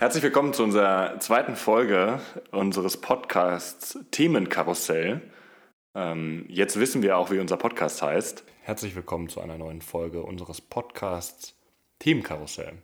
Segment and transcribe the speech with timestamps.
[0.00, 2.20] Herzlich willkommen zu unserer zweiten Folge
[2.52, 5.20] unseres Podcasts Themenkarussell.
[5.94, 8.42] Ähm, jetzt wissen wir auch, wie unser Podcast heißt.
[8.62, 11.54] Herzlich willkommen zu einer neuen Folge unseres Podcasts
[11.98, 12.78] Themenkarussell.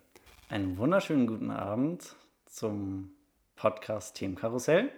[0.51, 3.13] Einen wunderschönen guten Abend zum
[3.57, 4.91] Podcast Themenkarussell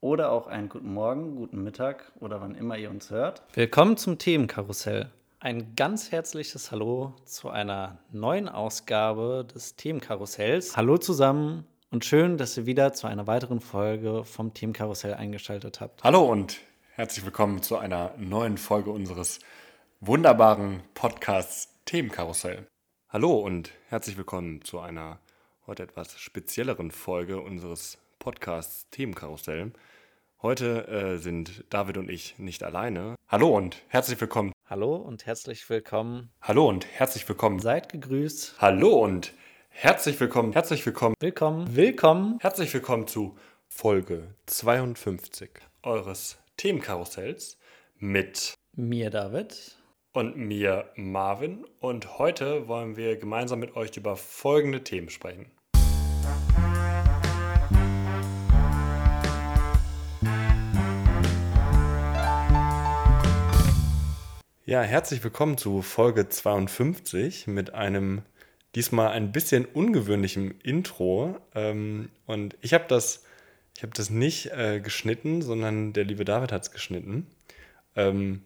[0.00, 3.42] oder auch einen guten Morgen, guten Mittag oder wann immer ihr uns hört.
[3.52, 5.10] Willkommen zum Themenkarussell.
[5.40, 10.76] Ein ganz herzliches Hallo zu einer neuen Ausgabe des Themenkarussells.
[10.76, 16.02] Hallo zusammen und schön, dass ihr wieder zu einer weiteren Folge vom Themenkarussell eingeschaltet habt.
[16.02, 16.58] Hallo und
[16.96, 19.38] herzlich willkommen zu einer neuen Folge unseres
[20.00, 22.66] wunderbaren Podcasts Themenkarussell.
[23.08, 25.20] Hallo und herzlich willkommen zu einer
[25.68, 29.72] heute etwas spezielleren Folge unseres Podcasts Themenkarussell.
[30.42, 33.14] Heute äh, sind David und ich nicht alleine.
[33.28, 34.52] Hallo und herzlich willkommen.
[34.70, 36.30] Hallo und herzlich willkommen.
[36.42, 37.58] Hallo und herzlich willkommen.
[37.58, 38.56] Seid gegrüßt.
[38.60, 39.32] Hallo und
[39.70, 40.52] herzlich willkommen.
[40.52, 41.14] Herzlich willkommen.
[41.20, 41.74] Willkommen.
[41.74, 42.38] Willkommen.
[42.42, 45.52] Herzlich willkommen zu Folge 52
[45.82, 47.56] eures Themenkarussells
[47.96, 49.78] mit mir David
[50.12, 51.64] und mir Marvin.
[51.80, 55.50] Und heute wollen wir gemeinsam mit euch über folgende Themen sprechen.
[64.68, 68.20] Ja, herzlich willkommen zu Folge 52 mit einem
[68.74, 71.38] diesmal ein bisschen ungewöhnlichen Intro.
[71.54, 73.24] Ähm, und ich habe das,
[73.80, 77.28] hab das nicht äh, geschnitten, sondern der liebe David hat es geschnitten.
[77.96, 78.42] Ähm,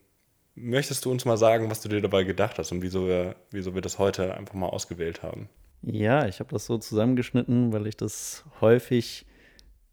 [0.55, 3.75] möchtest du uns mal sagen, was du dir dabei gedacht hast und wieso wir, wieso
[3.75, 5.49] wir das heute einfach mal ausgewählt haben?
[5.83, 9.27] Ja, ich habe das so zusammengeschnitten, weil ich das häufig,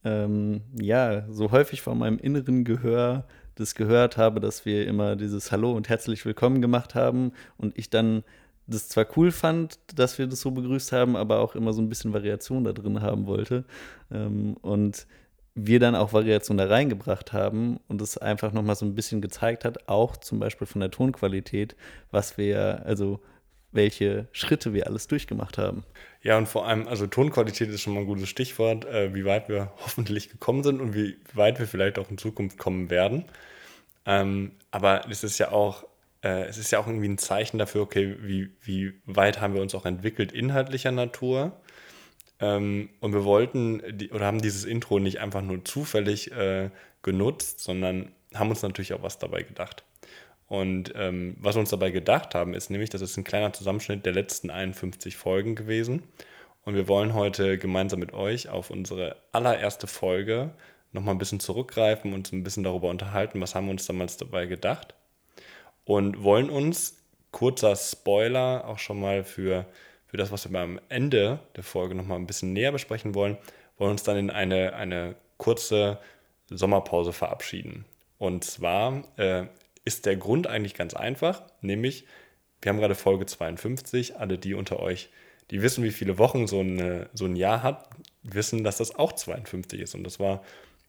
[0.04, 3.26] ähm, ja, so häufig von meinem inneren Gehör
[3.60, 7.90] das gehört habe, dass wir immer dieses Hallo und herzlich willkommen gemacht haben und ich
[7.90, 8.24] dann
[8.68, 11.90] das zwar cool fand, dass wir das so begrüßt haben, aber auch immer so ein
[11.90, 13.66] bisschen Variation da drin haben wollte.
[14.12, 15.08] Ähm, und
[15.56, 19.66] wir dann auch Variation da reingebracht haben und es einfach nochmal so ein bisschen gezeigt
[19.66, 21.76] hat, auch zum Beispiel von der Tonqualität,
[22.12, 23.20] was wir, also
[23.72, 25.84] welche Schritte wir alles durchgemacht haben.
[26.22, 29.50] Ja, und vor allem, also Tonqualität ist schon mal ein gutes Stichwort, äh, wie weit
[29.50, 33.26] wir hoffentlich gekommen sind und wie weit wir vielleicht auch in Zukunft kommen werden.
[34.06, 35.86] Ähm, aber es ist ja auch,
[36.24, 39.62] äh, es ist ja auch irgendwie ein Zeichen dafür, okay, wie, wie weit haben wir
[39.62, 41.60] uns auch entwickelt inhaltlicher Natur.
[42.40, 46.70] Ähm, und wir wollten die, oder haben dieses Intro nicht einfach nur zufällig äh,
[47.04, 49.84] genutzt, sondern haben uns natürlich auch was dabei gedacht.
[50.50, 54.06] Und ähm, was wir uns dabei gedacht haben, ist nämlich, das ist ein kleiner Zusammenschnitt
[54.06, 56.04] der letzten 51 Folgen gewesen.
[56.66, 60.50] Und wir wollen heute gemeinsam mit euch auf unsere allererste Folge
[60.92, 64.48] nochmal ein bisschen zurückgreifen und ein bisschen darüber unterhalten, was haben wir uns damals dabei
[64.48, 64.96] gedacht.
[65.86, 66.98] Und wollen uns,
[67.32, 69.68] kurzer Spoiler, auch schon mal für,
[70.08, 73.38] für das, was wir am Ende der Folge nochmal ein bisschen näher besprechen wollen,
[73.78, 76.00] wollen uns dann in eine, eine kurze
[76.50, 77.86] Sommerpause verabschieden.
[78.18, 79.46] Und zwar äh,
[79.86, 82.06] ist der Grund eigentlich ganz einfach, nämlich
[82.62, 84.18] wir haben gerade Folge 52.
[84.18, 85.10] Alle die unter euch,
[85.52, 87.90] die wissen, wie viele Wochen so, eine, so ein Jahr hat,
[88.24, 89.96] wissen, dass das auch 52 ist.
[89.96, 90.44] Und das war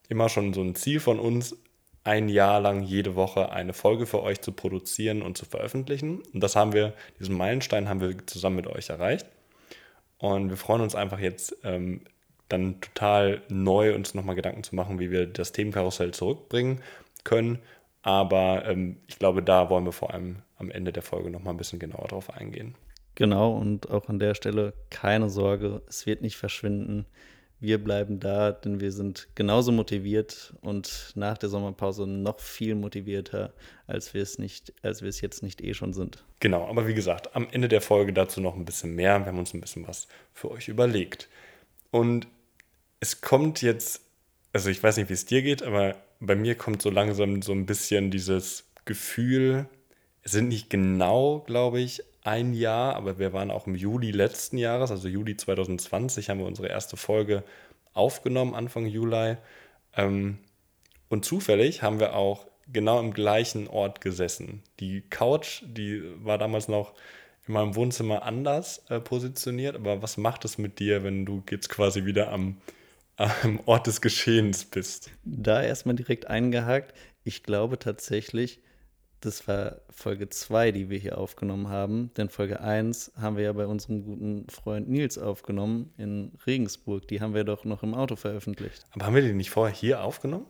[0.09, 1.55] immer schon so ein Ziel von uns,
[2.03, 6.21] ein Jahr lang jede Woche eine Folge für euch zu produzieren und zu veröffentlichen.
[6.33, 9.27] Und das haben wir, diesen Meilenstein haben wir zusammen mit euch erreicht.
[10.17, 12.01] Und wir freuen uns einfach jetzt ähm,
[12.49, 16.81] dann total neu uns nochmal Gedanken zu machen, wie wir das Themenkarussell zurückbringen
[17.23, 17.59] können.
[18.01, 21.57] Aber ähm, ich glaube, da wollen wir vor allem am Ende der Folge nochmal ein
[21.57, 22.75] bisschen genauer drauf eingehen.
[23.15, 27.05] Genau, und auch an der Stelle keine Sorge, es wird nicht verschwinden
[27.61, 33.53] wir bleiben da, denn wir sind genauso motiviert und nach der Sommerpause noch viel motivierter,
[33.85, 36.25] als wir es nicht, als wir es jetzt nicht eh schon sind.
[36.39, 39.19] Genau, aber wie gesagt, am Ende der Folge dazu noch ein bisschen mehr.
[39.19, 41.29] Wir haben uns ein bisschen was für euch überlegt.
[41.91, 42.27] Und
[42.99, 44.01] es kommt jetzt,
[44.53, 47.51] also ich weiß nicht, wie es dir geht, aber bei mir kommt so langsam so
[47.51, 49.67] ein bisschen dieses Gefühl,
[50.23, 54.57] es sind nicht genau, glaube ich, ein Jahr, aber wir waren auch im Juli letzten
[54.57, 57.43] Jahres, also Juli 2020, haben wir unsere erste Folge
[57.93, 59.37] aufgenommen, Anfang Juli.
[59.97, 60.37] Ähm,
[61.09, 64.61] und zufällig haben wir auch genau im gleichen Ort gesessen.
[64.79, 66.93] Die Couch, die war damals noch
[67.47, 71.69] in meinem Wohnzimmer anders äh, positioniert, aber was macht es mit dir, wenn du jetzt
[71.69, 72.57] quasi wieder am,
[73.43, 75.11] am Ort des Geschehens bist?
[75.23, 76.93] Da erstmal direkt eingehakt.
[77.23, 78.61] Ich glaube tatsächlich,
[79.19, 82.11] das war Folge 2, die wir hier aufgenommen haben.
[82.17, 87.07] Denn Folge 1 haben wir ja bei unserem guten Freund Nils aufgenommen in Regensburg.
[87.07, 88.85] Die haben wir doch noch im Auto veröffentlicht.
[88.91, 90.47] Aber haben wir die nicht vorher hier aufgenommen?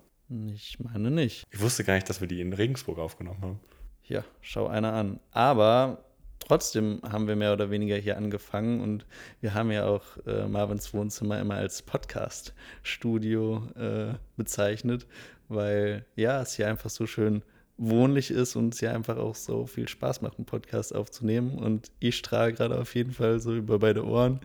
[0.54, 1.46] Ich meine nicht.
[1.52, 3.60] Ich wusste gar nicht, dass wir die in Regensburg aufgenommen haben.
[4.04, 5.20] Ja, schau einer an.
[5.32, 6.06] Aber
[6.48, 9.06] trotzdem haben wir mehr oder weniger hier angefangen und
[9.40, 15.08] wir haben ja auch äh, Marvins Wohnzimmer immer als Podcast-Studio äh, bezeichnet,
[15.48, 17.44] weil ja, es hier einfach so schön
[17.78, 21.58] wohnlich ist und es ja einfach auch so viel Spaß macht, einen Podcast aufzunehmen.
[21.58, 24.40] Und ich strahle gerade auf jeden Fall so über beide Ohren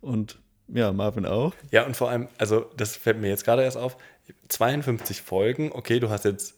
[0.00, 1.54] und ja, Marvin auch.
[1.70, 3.96] Ja, und vor allem, also das fällt mir jetzt gerade erst auf,
[4.48, 6.54] 52 Folgen, okay, du hast jetzt,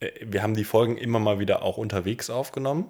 [0.00, 2.86] äh, wir haben die Folgen immer mal wieder auch unterwegs aufgenommen,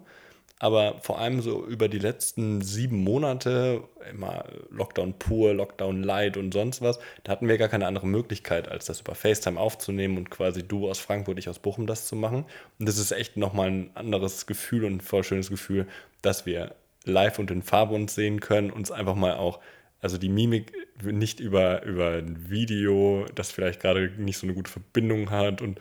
[0.63, 6.55] aber vor allem so über die letzten sieben Monate, immer Lockdown pur, Lockdown light und
[6.55, 10.31] sonst was, da hatten wir gar keine andere Möglichkeit, als das über FaceTime aufzunehmen und
[10.31, 12.45] quasi du aus Frankfurt, ich aus Bochum das zu machen.
[12.79, 15.89] Und das ist echt nochmal ein anderes Gefühl und ein voll schönes Gefühl,
[16.23, 19.59] dass wir live und in Farbe uns sehen können, uns einfach mal auch
[20.01, 20.73] also die Mimik
[21.05, 25.63] nicht über, über ein Video, das vielleicht gerade nicht so eine gute Verbindung hat.
[25.63, 25.81] Und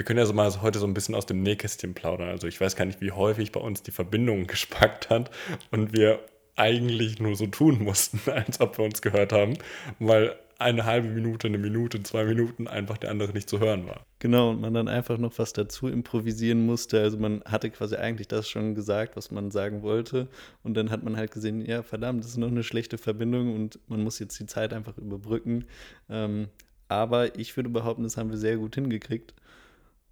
[0.00, 2.30] wir können ja so mal heute so ein bisschen aus dem Nähkästchen plaudern.
[2.30, 5.30] Also ich weiß gar nicht, wie häufig bei uns die Verbindung gespackt hat
[5.72, 6.20] und wir
[6.56, 9.58] eigentlich nur so tun mussten, als ob wir uns gehört haben,
[9.98, 14.06] weil eine halbe Minute, eine Minute, zwei Minuten einfach der andere nicht zu hören war.
[14.20, 17.02] Genau, und man dann einfach noch was dazu improvisieren musste.
[17.02, 20.28] Also man hatte quasi eigentlich das schon gesagt, was man sagen wollte.
[20.62, 23.78] Und dann hat man halt gesehen, ja, verdammt, das ist noch eine schlechte Verbindung und
[23.86, 25.66] man muss jetzt die Zeit einfach überbrücken.
[26.08, 26.48] Ähm,
[26.88, 29.34] aber ich würde behaupten, das haben wir sehr gut hingekriegt.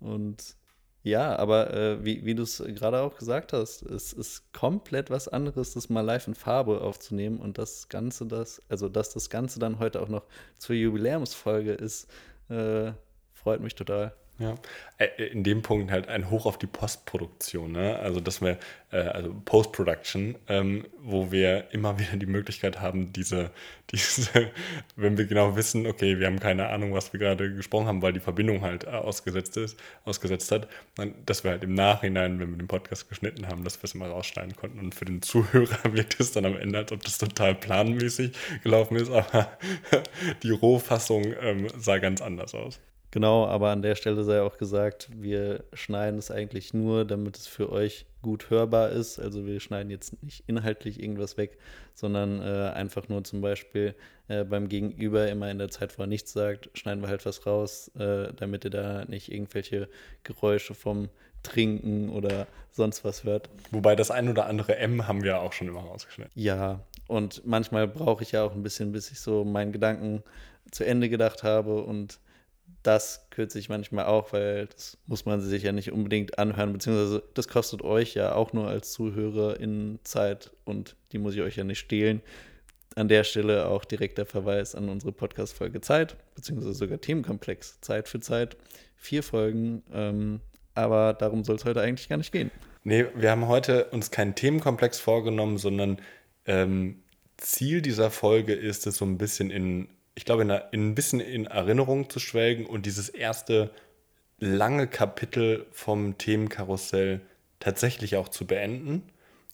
[0.01, 0.57] Und
[1.03, 5.29] ja, aber äh, wie, wie du es gerade auch gesagt hast, es ist komplett was
[5.29, 9.59] anderes, das mal live in Farbe aufzunehmen und das Ganze, das, also dass das Ganze
[9.61, 10.25] dann heute auch noch
[10.59, 12.09] zur Jubiläumsfolge ist,
[12.51, 12.93] äh,
[13.33, 14.13] freut mich total.
[14.41, 14.55] Ja,
[14.99, 17.99] äh, in dem Punkt halt ein Hoch auf die Postproduktion, ne?
[17.99, 18.57] Also dass wir,
[18.93, 23.51] äh, also Post-Production, ähm, wo wir immer wieder die Möglichkeit haben, diese,
[23.91, 24.53] diese,
[24.95, 28.13] wenn wir genau wissen, okay, wir haben keine Ahnung, was wir gerade gesprochen haben, weil
[28.13, 30.69] die Verbindung halt äh, ausgesetzt ist, ausgesetzt hat,
[31.27, 34.07] dass wir halt im Nachhinein, wenn wir den Podcast geschnitten haben, dass wir es immer
[34.07, 34.79] rausschneiden konnten.
[34.79, 38.33] Und für den Zuhörer wirkt es dann am Ende, als ob das total planmäßig
[38.63, 39.51] gelaufen ist, aber
[40.45, 42.79] die Rohfassung ähm, sah ganz anders aus.
[43.11, 47.47] Genau, aber an der Stelle sei auch gesagt, wir schneiden es eigentlich nur, damit es
[47.47, 49.19] für euch gut hörbar ist.
[49.19, 51.57] Also wir schneiden jetzt nicht inhaltlich irgendwas weg,
[51.95, 53.95] sondern äh, einfach nur zum Beispiel
[54.29, 57.47] äh, beim Gegenüber immer in der Zeit, wo er nichts sagt, schneiden wir halt was
[57.47, 59.89] raus, äh, damit ihr da nicht irgendwelche
[60.23, 61.09] Geräusche vom
[61.43, 63.49] Trinken oder sonst was hört.
[63.71, 66.33] Wobei das ein oder andere M haben wir auch schon immer rausgeschnitten.
[66.35, 70.23] Ja, und manchmal brauche ich ja auch ein bisschen, bis ich so meinen Gedanken
[70.71, 72.19] zu Ende gedacht habe und
[72.89, 77.23] das kürze ich manchmal auch, weil das muss man sich ja nicht unbedingt anhören, beziehungsweise
[77.35, 81.57] das kostet euch ja auch nur als Zuhörer in Zeit und die muss ich euch
[81.57, 82.23] ja nicht stehlen.
[82.97, 88.09] An der Stelle auch direkt der Verweis an unsere Podcast-Folge Zeit, beziehungsweise sogar Themenkomplex Zeit
[88.09, 88.57] für Zeit.
[88.97, 90.41] Vier Folgen, ähm,
[90.75, 92.51] aber darum soll es heute eigentlich gar nicht gehen.
[92.85, 96.01] Nee, wir haben heute uns keinen Themenkomplex vorgenommen, sondern
[96.47, 97.03] ähm,
[97.37, 99.89] Ziel dieser Folge ist es, so ein bisschen in
[100.19, 103.71] ich glaube, in, in, ein bisschen in Erinnerung zu schwelgen und dieses erste
[104.41, 107.21] lange Kapitel vom Themenkarussell
[107.61, 109.05] tatsächlich auch zu beenden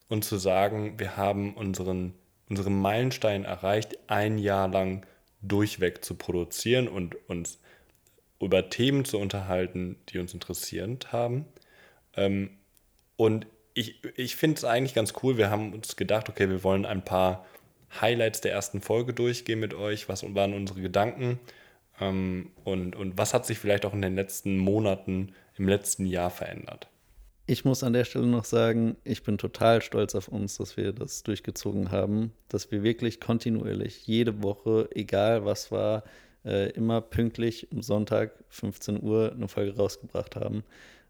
[0.08, 2.14] und zu sagen, wir haben unseren,
[2.48, 5.04] unseren Meilenstein erreicht, ein Jahr lang
[5.42, 7.58] durchweg zu produzieren und uns
[8.40, 11.44] über Themen zu unterhalten, die uns interessierend haben.
[12.16, 12.56] Ähm,
[13.16, 15.36] und ich, ich finde es eigentlich ganz cool.
[15.36, 17.44] Wir haben uns gedacht, okay, wir wollen ein paar
[18.00, 20.08] Highlights der ersten Folge durchgehen mit euch.
[20.08, 21.38] Was waren unsere Gedanken?
[22.00, 26.30] Ähm, und, und was hat sich vielleicht auch in den letzten Monaten, im letzten Jahr
[26.30, 26.88] verändert?
[27.46, 30.92] Ich muss an der Stelle noch sagen, ich bin total stolz auf uns, dass wir
[30.92, 36.04] das durchgezogen haben, dass wir wirklich kontinuierlich jede Woche, egal was war,
[36.44, 40.64] äh, immer pünktlich am Sonntag 15 Uhr eine Folge rausgebracht haben.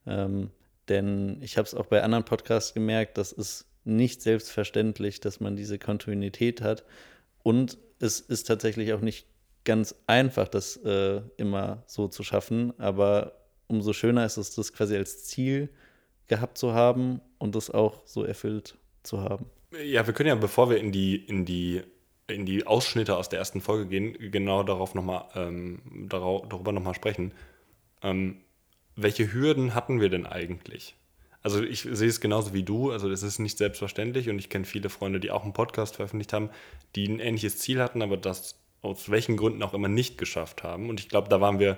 [0.06, 0.50] Ähm,
[0.88, 5.56] denn ich habe es auch bei anderen Podcasts gemerkt, das ist nicht selbstverständlich, dass man
[5.56, 6.84] diese Kontinuität hat.
[7.42, 9.26] Und es ist tatsächlich auch nicht
[9.64, 12.78] ganz einfach, das äh, immer so zu schaffen.
[12.78, 13.32] Aber
[13.66, 15.70] umso schöner ist es, das quasi als Ziel
[16.26, 19.46] gehabt zu haben und das auch so erfüllt zu haben.
[19.82, 21.82] Ja, wir können ja, bevor wir in die, in die,
[22.26, 26.72] in die Ausschnitte aus der ersten Folge gehen, genau darauf noch mal, ähm, darauf, darüber
[26.72, 27.32] nochmal sprechen.
[28.02, 28.40] Ähm,
[28.96, 30.94] welche Hürden hatten wir denn eigentlich?
[31.44, 34.64] Also ich sehe es genauso wie du, also es ist nicht selbstverständlich und ich kenne
[34.64, 36.48] viele Freunde, die auch einen Podcast veröffentlicht haben,
[36.96, 40.88] die ein ähnliches Ziel hatten, aber das aus welchen Gründen auch immer nicht geschafft haben.
[40.88, 41.76] Und ich glaube, da waren wir,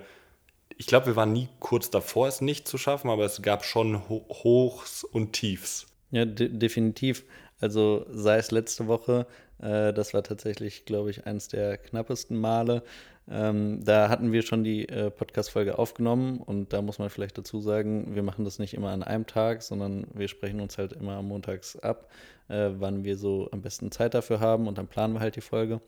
[0.77, 4.09] ich glaube, wir waren nie kurz davor, es nicht zu schaffen, aber es gab schon
[4.09, 5.87] Ho Hochs und Tiefs.
[6.13, 7.25] Ja, de definitiv.
[7.59, 9.27] Also sei es letzte Woche,
[9.61, 12.85] äh, das war tatsächlich, glaube ich, eines der knappesten Male.
[13.29, 17.61] Ähm, da hatten wir schon die äh, Podcast-Folge aufgenommen und da muss man vielleicht dazu
[17.61, 21.21] sagen, wir machen das nicht immer an einem Tag, sondern wir sprechen uns halt immer
[21.23, 22.09] montags ab.
[22.49, 25.41] äh, wann wir so am besten Zeit dafür haben und dann planen wir halt die
[25.41, 25.81] Folge.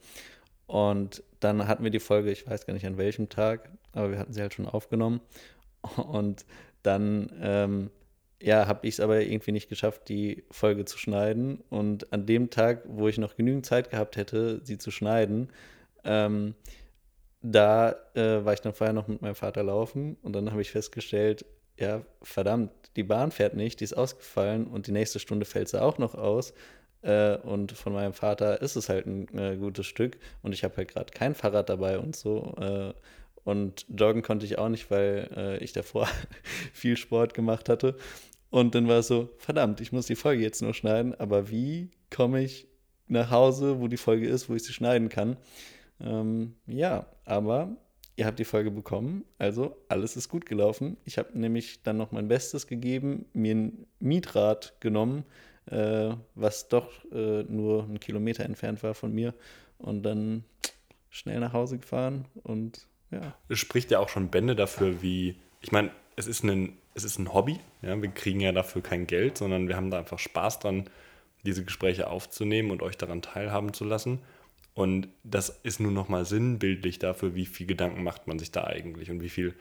[0.69, 4.19] Und dann hatten wir die Folge, ich weiß gar nicht an welchem Tag, aber wir
[4.19, 5.19] hatten sie halt schon aufgenommen.
[5.97, 6.45] Und
[6.83, 7.89] dann, ähm,
[8.39, 11.63] ja, habe ich es aber irgendwie nicht geschafft, die Folge zu schneiden.
[11.69, 15.49] Und an dem Tag, wo ich noch genügend Zeit gehabt hätte, sie zu schneiden,
[16.03, 16.53] ähm,
[17.41, 20.71] da äh, war ich dann vorher noch mit meinem Vater laufen und dann habe ich
[20.71, 21.45] festgestellt,
[21.77, 25.81] ja, verdammt, die Bahn fährt nicht, die ist ausgefallen und die nächste Stunde fällt sie
[25.81, 26.53] auch noch aus.
[27.01, 30.75] Äh, und von meinem Vater ist es halt ein äh, gutes Stück und ich habe
[30.77, 32.55] halt gerade kein Fahrrad dabei und so.
[32.59, 32.93] Äh,
[33.45, 36.09] und joggen konnte ich auch nicht, weil äh, ich davor
[36.73, 37.95] viel Sport gemacht hatte.
[38.49, 41.89] Und dann war es so, verdammt, ich muss die Folge jetzt nur schneiden, aber wie
[42.13, 42.67] komme ich
[43.07, 45.37] nach Hause, wo die Folge ist, wo ich sie schneiden kann?
[46.01, 47.75] Ähm, ja, aber
[48.15, 50.97] ihr habt die Folge bekommen, also alles ist gut gelaufen.
[51.05, 55.23] Ich habe nämlich dann noch mein Bestes gegeben, mir ein Mietrad genommen,
[55.67, 59.33] äh, was doch äh, nur einen Kilometer entfernt war von mir
[59.77, 60.43] und dann
[61.09, 63.33] schnell nach Hause gefahren und ja.
[63.47, 67.17] Es spricht ja auch schon Bände dafür, wie, ich meine, es ist ein, es ist
[67.17, 70.59] ein Hobby, ja, wir kriegen ja dafür kein Geld, sondern wir haben da einfach Spaß
[70.59, 70.89] dran,
[71.45, 74.19] diese Gespräche aufzunehmen und euch daran teilhaben zu lassen.
[74.79, 79.11] Und das ist nun nochmal sinnbildlich dafür, wie viel Gedanken macht man sich da eigentlich
[79.11, 79.53] und wie viel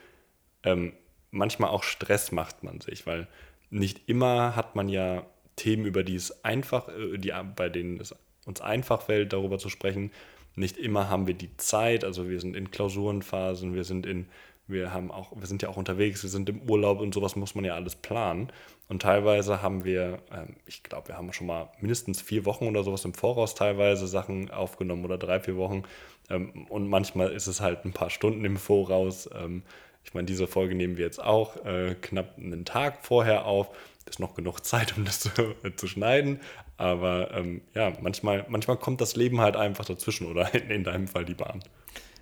[0.63, 0.93] ähm,
[1.33, 3.27] manchmal auch Stress macht man sich, weil
[3.69, 8.15] nicht immer hat man ja Themen, über die es einfach, äh, die, bei denen es
[8.47, 10.13] uns einfach fällt, darüber zu sprechen.
[10.55, 14.29] Nicht immer haben wir die Zeit, also wir sind in Klausurenphasen, wir sind in
[14.69, 17.57] wir haben auch, wir sind ja auch unterwegs, wir sind im Urlaub und sowas muss
[17.57, 18.53] man ja alles planen.
[18.89, 22.83] Und teilweise haben wir, ähm, ich glaube, wir haben schon mal mindestens vier Wochen oder
[22.83, 25.83] sowas im Voraus teilweise Sachen aufgenommen oder drei, vier Wochen.
[26.31, 29.29] Ähm, und manchmal ist es halt ein paar Stunden im Voraus.
[29.35, 29.63] Ähm,
[30.05, 33.69] ich meine, diese Folge nehmen wir jetzt auch äh, knapp einen Tag vorher auf.
[34.09, 35.31] Ist noch genug Zeit, um das zu,
[35.63, 36.41] äh, zu schneiden.
[36.79, 41.09] Aber ähm, ja, manchmal, manchmal kommt das Leben halt einfach dazwischen oder in, in deinem
[41.09, 41.63] Fall die Bahn.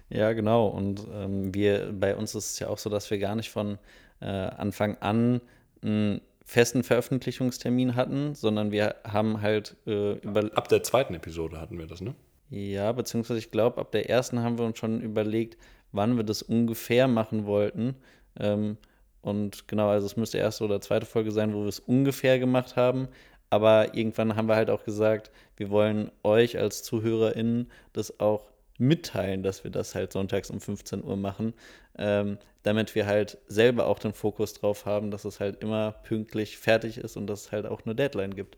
[0.09, 0.67] Ja, genau.
[0.67, 3.79] Und ähm, wir, bei uns ist es ja auch so, dass wir gar nicht von
[4.21, 5.41] äh, Anfang an
[5.83, 10.49] einen festen Veröffentlichungstermin hatten, sondern wir haben halt äh, über.
[10.55, 12.15] Ab der zweiten Episode hatten wir das, ne?
[12.49, 15.59] Ja, beziehungsweise ich glaube, ab der ersten haben wir uns schon überlegt,
[15.91, 17.97] wann wir das ungefähr machen wollten.
[18.39, 18.77] Ähm,
[19.23, 22.77] und genau, also es müsste erste oder zweite Folge sein, wo wir es ungefähr gemacht
[22.77, 23.09] haben.
[23.51, 28.47] Aber irgendwann haben wir halt auch gesagt, wir wollen euch als ZuhörerInnen das auch
[28.79, 31.55] mitteilen, dass wir das halt sonntags um 15 Uhr machen,
[31.99, 36.59] ähm, damit wir halt selber auch den Fokus drauf haben, dass es halt immer pünktlich
[36.59, 38.57] fertig ist und dass es halt auch eine Deadline gibt.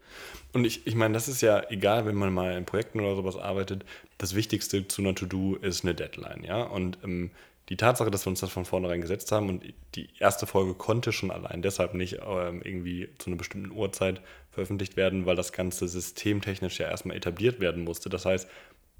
[0.53, 3.37] Und ich, ich meine, das ist ja egal, wenn man mal in Projekten oder sowas
[3.37, 3.85] arbeitet,
[4.17, 6.63] das Wichtigste zu einer To-Do ist eine Deadline, ja.
[6.63, 7.31] Und ähm,
[7.69, 9.63] die Tatsache, dass wir uns das von vornherein gesetzt haben und
[9.95, 14.97] die erste Folge konnte schon allein deshalb nicht ähm, irgendwie zu einer bestimmten Uhrzeit veröffentlicht
[14.97, 18.09] werden, weil das ganze systemtechnisch ja erstmal etabliert werden musste.
[18.09, 18.49] Das heißt,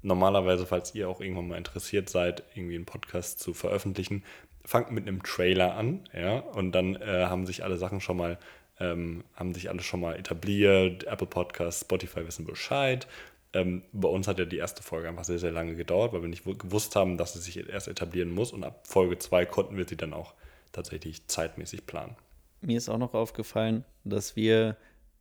[0.01, 4.23] normalerweise, falls ihr auch irgendwann mal interessiert seid, irgendwie einen Podcast zu veröffentlichen,
[4.65, 8.37] fangt mit einem Trailer an, ja, und dann äh, haben sich alle Sachen schon mal,
[8.79, 13.07] ähm, haben sich alle schon mal etabliert, Apple Podcasts, Spotify wissen Bescheid.
[13.51, 16.29] Ähm, bei uns hat ja die erste Folge einfach sehr, sehr lange gedauert, weil wir
[16.29, 19.87] nicht gewusst haben, dass sie sich erst etablieren muss und ab Folge 2 konnten wir
[19.87, 20.33] sie dann auch
[20.71, 22.15] tatsächlich zeitmäßig planen.
[22.61, 24.77] Mir ist auch noch aufgefallen, dass wir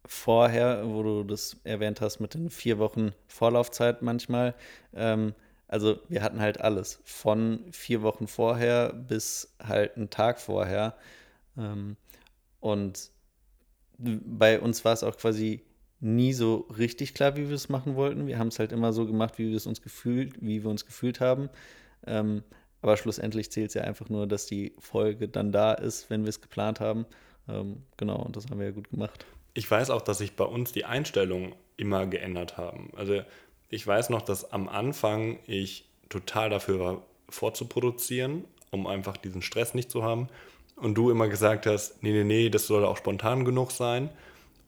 [0.07, 4.55] vorher, wo du das erwähnt hast mit den vier Wochen Vorlaufzeit manchmal.
[4.95, 5.35] Ähm,
[5.69, 10.97] also wir hatten halt alles, von vier Wochen vorher bis halt einen Tag vorher.
[11.57, 11.97] Ähm,
[12.61, 13.11] und
[13.99, 15.63] bei uns war es auch quasi
[16.01, 18.27] nie so richtig klar, wie wir es machen wollten.
[18.27, 20.87] Wir haben es halt immer so gemacht, wie wir es uns gefühlt, wie wir uns
[20.87, 21.51] gefühlt haben.
[22.07, 22.45] Ähm,
[22.81, 26.29] aber schlussendlich zählt es ja einfach nur, dass die Folge dann da ist, wenn wir
[26.29, 27.05] es geplant haben.
[27.49, 30.45] Ähm, genau, und das haben wir ja gut gemacht ich weiß auch, dass sich bei
[30.45, 32.91] uns die Einstellungen immer geändert haben.
[32.97, 33.23] Also
[33.71, 39.75] ich weiß noch, dass am Anfang ich total dafür war, vorzuproduzieren, um einfach diesen Stress
[39.75, 40.29] nicht zu haben.
[40.77, 44.11] Und du immer gesagt hast, nee, nee, nee, das soll auch spontan genug sein.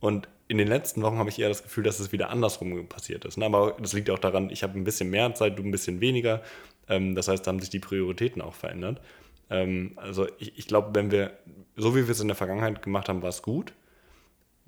[0.01, 3.25] Und in den letzten Wochen habe ich eher das Gefühl, dass es wieder andersrum passiert
[3.25, 3.41] ist.
[3.41, 6.43] Aber das liegt auch daran, ich habe ein bisschen mehr Zeit, du ein bisschen weniger.
[6.89, 9.01] Ähm, das heißt, da haben sich die Prioritäten auch verändert.
[9.49, 11.33] Ähm, also ich, ich glaube, wenn wir,
[11.77, 13.73] so wie wir es in der Vergangenheit gemacht haben, war es gut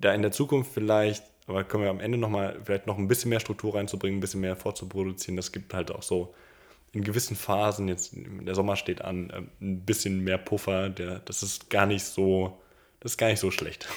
[0.03, 3.29] da in der Zukunft vielleicht, aber können wir am Ende nochmal, vielleicht noch ein bisschen
[3.29, 5.35] mehr Struktur reinzubringen, ein bisschen mehr vorzuproduzieren.
[5.35, 6.33] Das gibt halt auch so
[6.93, 10.89] in gewissen Phasen, jetzt der Sommer steht an, äh, ein bisschen mehr Puffer.
[10.89, 12.57] Der, das ist gar nicht so,
[12.99, 13.87] das ist gar nicht so schlecht.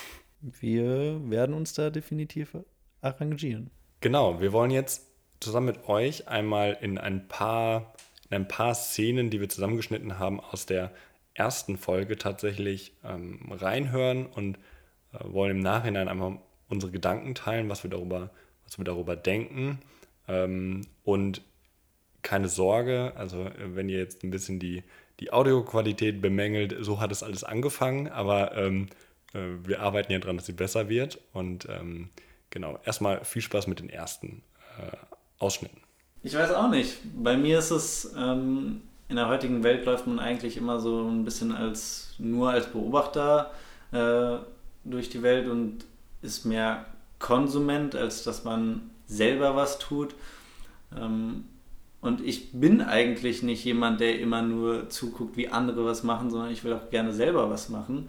[0.41, 2.57] Wir werden uns da definitiv
[3.01, 3.71] arrangieren.
[4.01, 5.07] Genau, wir wollen jetzt
[5.41, 7.95] zusammen mit euch einmal in ein paar,
[8.31, 10.93] in ein paar Szenen, die wir zusammengeschnitten haben, aus der
[11.35, 14.59] ersten Folge tatsächlich ähm, reinhören und
[15.25, 16.33] wollen im Nachhinein einfach
[16.69, 18.31] unsere Gedanken teilen, was wir darüber,
[18.65, 19.79] was wir darüber denken.
[20.29, 21.43] Ähm, und
[22.23, 24.83] keine Sorge, also wenn ihr jetzt ein bisschen die,
[25.21, 28.89] die Audioqualität bemängelt, so hat es alles angefangen, aber ähm,
[29.33, 31.21] äh, wir arbeiten ja dran, dass sie besser wird.
[31.33, 32.11] Und ähm,
[32.51, 34.43] genau, erstmal viel Spaß mit den ersten
[34.79, 34.97] äh,
[35.39, 35.81] Ausschnitten.
[36.23, 36.99] Ich weiß auch nicht.
[37.23, 41.25] Bei mir ist es, ähm, in der heutigen Welt läuft man eigentlich immer so ein
[41.25, 43.53] bisschen als nur als Beobachter
[43.93, 44.39] äh,
[44.91, 45.85] durch die Welt und
[46.23, 46.87] ist mehr
[47.19, 50.15] Konsument, als dass man selber was tut.
[50.97, 51.45] Ähm,
[52.01, 56.53] und ich bin eigentlich nicht jemand, der immer nur zuguckt, wie andere was machen, sondern
[56.53, 58.09] ich will auch gerne selber was machen.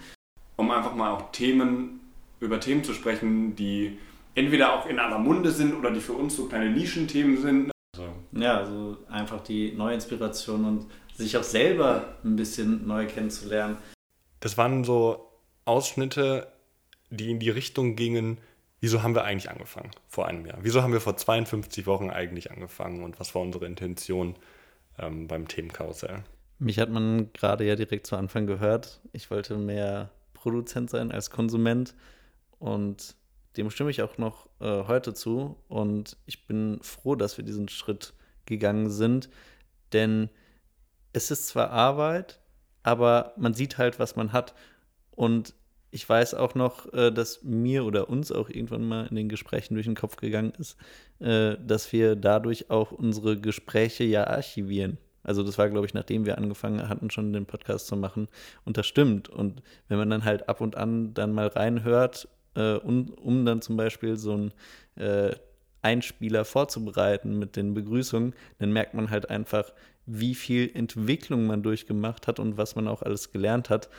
[0.56, 2.00] Um einfach mal auch Themen,
[2.40, 3.98] über Themen zu sprechen, die
[4.36, 7.72] entweder auch in aller Munde sind oder die für uns so kleine Nischenthemen sind.
[7.96, 8.10] Also.
[8.34, 13.78] Ja, also einfach die Neuinspiration und sich auch selber ein bisschen neu kennenzulernen.
[14.40, 15.32] Das waren so
[15.66, 16.48] Ausschnitte,
[17.10, 18.40] die in die Richtung gingen,
[18.80, 20.60] wieso haben wir eigentlich angefangen vor einem Jahr?
[20.62, 24.36] Wieso haben wir vor 52 Wochen eigentlich angefangen und was war unsere Intention
[25.00, 26.24] ähm, beim Themenkarussell?
[26.60, 29.02] Mich hat man gerade ja direkt zu Anfang gehört.
[29.14, 31.96] Ich wollte mehr Produzent sein als Konsument
[32.60, 33.16] und
[33.58, 37.70] dem stimme ich auch noch äh, heute zu und ich bin froh, dass wir diesen
[37.70, 38.14] Schritt
[38.46, 39.30] gegangen sind,
[39.94, 40.30] denn
[41.14, 42.40] es ist zwar Arbeit,
[42.84, 44.54] aber man sieht halt, was man hat
[45.12, 45.54] und
[45.98, 49.74] ich weiß auch noch, äh, dass mir oder uns auch irgendwann mal in den Gesprächen
[49.74, 50.78] durch den Kopf gegangen ist,
[51.18, 55.00] äh, dass wir dadurch auch unsere Gespräche ja archivieren.
[55.24, 58.28] Also das war, glaube ich, nachdem wir angefangen hatten, schon den Podcast zu machen.
[58.64, 59.28] Und das stimmt.
[59.28, 63.64] Und wenn man dann halt ab und an dann mal reinhört, äh, um, um dann
[63.64, 64.54] zum Beispiel so ein
[64.98, 65.36] äh,
[65.82, 69.74] Einspieler vorzubereiten mit den Begrüßungen, dann merkt man halt einfach,
[70.06, 73.90] wie viel Entwicklung man durchgemacht hat und was man auch alles gelernt hat.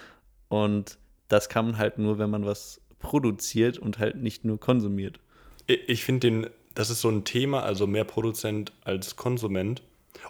[0.49, 0.97] Und
[1.29, 5.21] das kann man halt nur, wenn man was produziert und halt nicht nur konsumiert.
[5.67, 9.83] Ich finde das ist so ein Thema, also mehr Produzent als Konsument.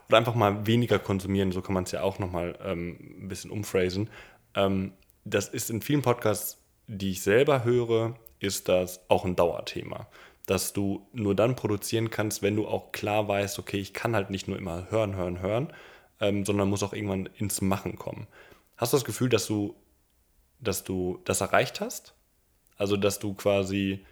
[0.09, 3.51] Oder einfach mal weniger konsumieren, so kann man es ja auch nochmal ähm, ein bisschen
[3.51, 4.11] umphrasen.
[4.55, 4.93] Ähm,
[5.25, 10.07] das ist in vielen Podcasts, die ich selber höre, ist das auch ein Dauerthema.
[10.47, 14.31] Dass du nur dann produzieren kannst, wenn du auch klar weißt, okay, ich kann halt
[14.31, 15.73] nicht nur immer hören, hören, hören,
[16.21, 18.27] ähm, sondern muss auch irgendwann ins Machen kommen.
[18.77, 19.75] Hast du das Gefühl, dass du
[20.61, 22.15] dass du das erreicht hast?
[22.77, 24.05] Also, dass du quasi,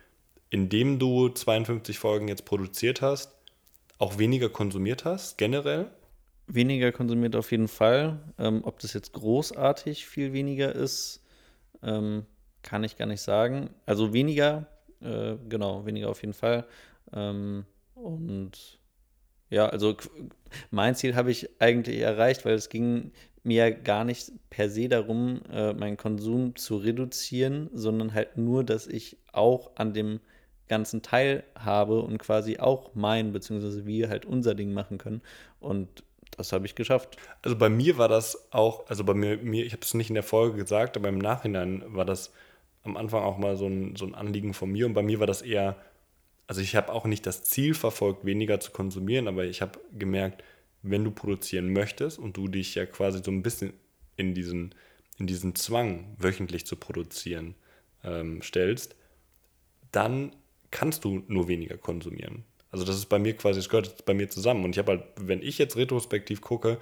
[0.50, 3.32] indem du 52 Folgen jetzt produziert hast,
[3.98, 5.90] auch weniger konsumiert hast, generell?
[6.48, 8.20] Weniger konsumiert auf jeden Fall.
[8.38, 11.22] Ähm, ob das jetzt großartig viel weniger ist,
[11.82, 12.26] ähm,
[12.62, 13.70] kann ich gar nicht sagen.
[13.86, 14.66] Also weniger,
[15.00, 16.66] äh, genau, weniger auf jeden Fall.
[17.12, 18.78] Ähm, und
[19.50, 19.96] ja, also
[20.70, 23.12] mein Ziel habe ich eigentlich erreicht, weil es ging
[23.46, 28.86] mir gar nicht per se darum, äh, meinen Konsum zu reduzieren, sondern halt nur, dass
[28.86, 30.20] ich auch an dem
[30.68, 35.22] ganzen Teil habe und quasi auch mein, beziehungsweise wir halt unser Ding machen können.
[35.60, 36.02] Und
[36.36, 37.16] das habe ich geschafft.
[37.42, 40.14] Also bei mir war das auch, also bei mir, mir ich habe es nicht in
[40.14, 42.32] der Folge gesagt, aber im Nachhinein war das
[42.82, 44.86] am Anfang auch mal so ein, so ein Anliegen von mir.
[44.86, 45.76] Und bei mir war das eher,
[46.48, 50.42] also ich habe auch nicht das Ziel verfolgt, weniger zu konsumieren, aber ich habe gemerkt,
[50.90, 53.72] wenn du produzieren möchtest und du dich ja quasi so ein bisschen
[54.16, 54.74] in diesen,
[55.18, 57.54] in diesen Zwang, wöchentlich zu produzieren,
[58.04, 58.96] ähm, stellst,
[59.92, 60.34] dann
[60.70, 62.44] kannst du nur weniger konsumieren.
[62.70, 64.64] Also das ist bei mir quasi, es gehört bei mir zusammen.
[64.64, 66.78] Und ich habe halt, wenn ich jetzt retrospektiv gucke,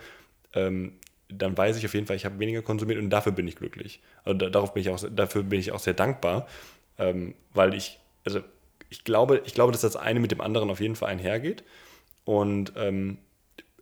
[0.53, 0.95] ähm,
[1.29, 4.01] dann weiß ich auf jeden Fall, ich habe weniger konsumiert und dafür bin ich glücklich.
[4.25, 6.47] Also da, darauf bin ich auch, dafür bin ich auch sehr dankbar,
[6.99, 8.41] ähm, weil ich, also
[8.91, 11.65] ich glaube, ich glaube, dass das eine mit dem anderen auf jeden Fall einhergeht.
[12.25, 13.19] Und ähm,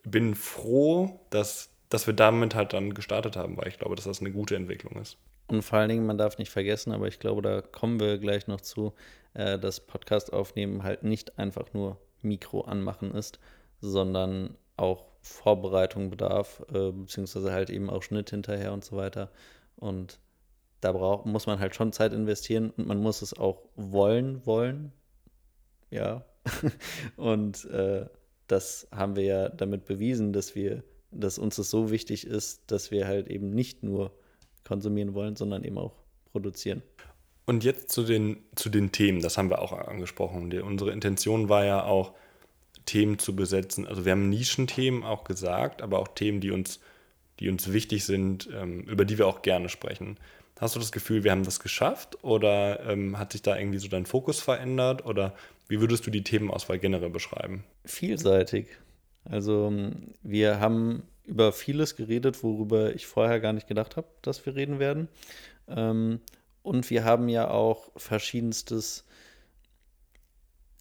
[0.03, 4.19] bin froh, dass, dass wir damit halt dann gestartet haben, weil ich glaube, dass das
[4.19, 5.17] eine gute Entwicklung ist.
[5.47, 8.47] Und vor allen Dingen, man darf nicht vergessen, aber ich glaube, da kommen wir gleich
[8.47, 8.93] noch zu,
[9.33, 13.39] äh, dass Podcast aufnehmen halt nicht einfach nur Mikro anmachen ist,
[13.81, 19.29] sondern auch Vorbereitung bedarf, äh, beziehungsweise halt eben auch Schnitt hinterher und so weiter.
[19.75, 20.19] Und
[20.81, 24.91] da braucht, muss man halt schon Zeit investieren und man muss es auch wollen, wollen.
[25.89, 26.25] Ja.
[27.15, 28.05] und äh,
[28.47, 32.91] das haben wir ja damit bewiesen, dass wir, dass uns das so wichtig ist, dass
[32.91, 34.11] wir halt eben nicht nur
[34.63, 35.93] konsumieren wollen, sondern eben auch
[36.31, 36.81] produzieren.
[37.45, 40.49] Und jetzt zu den, zu den Themen, das haben wir auch angesprochen.
[40.49, 42.13] Die, unsere Intention war ja auch,
[42.85, 43.87] Themen zu besetzen.
[43.87, 46.79] Also wir haben Nischenthemen auch gesagt, aber auch Themen, die uns,
[47.39, 50.17] die uns wichtig sind, ähm, über die wir auch gerne sprechen.
[50.59, 53.87] Hast du das Gefühl, wir haben das geschafft oder ähm, hat sich da irgendwie so
[53.87, 55.33] dein Fokus verändert oder
[55.67, 57.63] wie würdest du die Themenauswahl generell beschreiben?
[57.85, 58.67] Vielseitig.
[59.25, 59.71] Also
[60.21, 64.79] wir haben über vieles geredet, worüber ich vorher gar nicht gedacht habe, dass wir reden
[64.79, 65.07] werden.
[65.67, 66.19] Ähm,
[66.61, 69.05] und wir haben ja auch verschiedenstes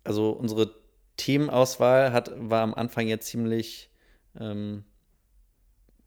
[0.04, 0.74] also unsere
[1.16, 3.90] Teamauswahl hat, war am Anfang ja ziemlich,
[4.38, 4.84] ähm,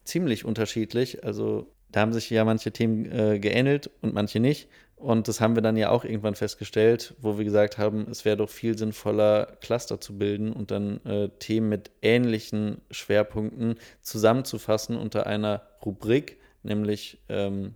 [0.03, 1.23] ziemlich unterschiedlich.
[1.23, 4.69] Also da haben sich ja manche Themen äh, geähnelt und manche nicht.
[4.95, 8.37] Und das haben wir dann ja auch irgendwann festgestellt, wo wir gesagt haben, es wäre
[8.37, 15.27] doch viel sinnvoller, Cluster zu bilden und dann äh, Themen mit ähnlichen Schwerpunkten zusammenzufassen unter
[15.27, 17.75] einer Rubrik, nämlich ähm,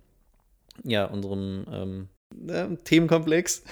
[0.82, 2.08] ja, unserem ähm,
[2.48, 3.64] äh, Themenkomplex.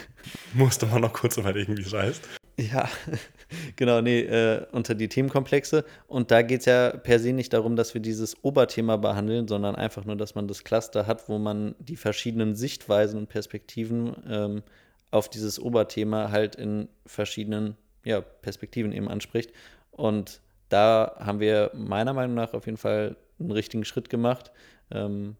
[0.52, 2.28] Musste man noch kurz überlegen, wie es heißt.
[2.58, 2.88] Ja,
[3.76, 5.84] genau, nee, äh, unter die Themenkomplexe.
[6.06, 9.76] Und da geht es ja per se nicht darum, dass wir dieses Oberthema behandeln, sondern
[9.76, 14.62] einfach nur, dass man das Cluster hat, wo man die verschiedenen Sichtweisen und Perspektiven ähm,
[15.10, 19.52] auf dieses Oberthema halt in verschiedenen ja, Perspektiven eben anspricht.
[19.90, 24.52] Und da haben wir meiner Meinung nach auf jeden Fall einen richtigen Schritt gemacht.
[24.90, 25.36] Ähm,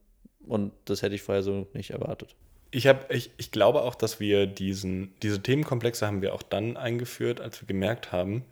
[0.47, 2.35] und das hätte ich vorher so nicht erwartet.
[2.71, 6.77] Ich, hab, ich, ich glaube auch, dass wir diesen, diese Themenkomplexe haben wir auch dann
[6.77, 8.45] eingeführt, als wir gemerkt haben,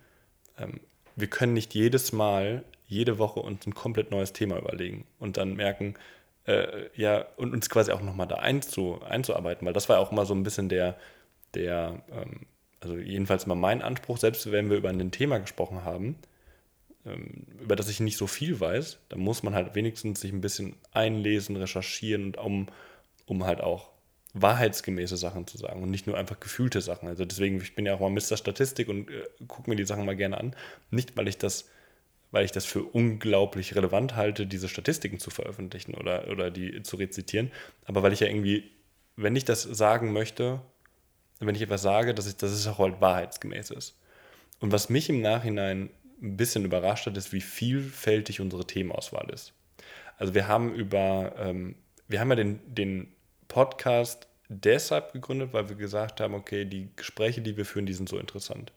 [0.57, 0.79] ähm,
[1.15, 5.55] wir können nicht jedes Mal, jede Woche uns ein komplett neues Thema überlegen und dann
[5.55, 5.95] merken,
[6.45, 10.25] äh, ja, und uns quasi auch nochmal da einzu, einzuarbeiten, weil das war auch mal
[10.25, 10.97] so ein bisschen der,
[11.53, 12.45] der ähm,
[12.79, 16.15] also jedenfalls mal mein Anspruch, selbst wenn wir über ein Thema gesprochen haben,
[17.05, 20.41] ähm, über das ich nicht so viel weiß, dann muss man halt wenigstens sich ein
[20.41, 22.67] bisschen einlesen, recherchieren, um,
[23.25, 23.89] um halt auch
[24.41, 27.07] wahrheitsgemäße Sachen zu sagen und nicht nur einfach gefühlte Sachen.
[27.07, 28.37] Also deswegen, ich bin ja auch mal Mr.
[28.37, 30.55] Statistik und äh, gucke mir die Sachen mal gerne an.
[30.91, 31.69] Nicht, weil ich das,
[32.31, 36.97] weil ich das für unglaublich relevant halte, diese Statistiken zu veröffentlichen oder, oder die zu
[36.97, 37.51] rezitieren,
[37.85, 38.71] aber weil ich ja irgendwie,
[39.15, 40.61] wenn ich das sagen möchte,
[41.39, 43.97] wenn ich etwas sage, dass, ich, dass es auch halt wahrheitsgemäß ist.
[44.59, 45.89] Und was mich im Nachhinein
[46.21, 49.53] ein bisschen überrascht hat, ist, wie vielfältig unsere Themenauswahl ist.
[50.17, 51.75] Also wir haben über, ähm,
[52.07, 53.13] wir haben ja den, den
[53.47, 58.09] Podcast deshalb gegründet, weil wir gesagt haben, okay, die Gespräche, die wir führen, die sind
[58.09, 58.71] so interessant.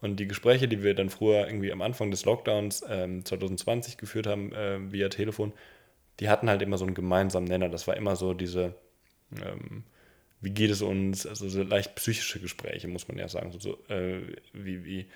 [0.00, 4.26] Und die Gespräche, die wir dann früher irgendwie am Anfang des Lockdowns ähm, 2020 geführt
[4.26, 5.52] haben, äh, via Telefon,
[6.20, 7.68] die hatten halt immer so einen gemeinsamen Nenner.
[7.68, 8.74] Das war immer so diese,
[9.42, 9.84] ähm,
[10.40, 13.52] wie geht es uns, also so leicht psychische Gespräche, muss man ja sagen.
[13.52, 14.20] So, so äh,
[14.52, 15.06] wie, wie,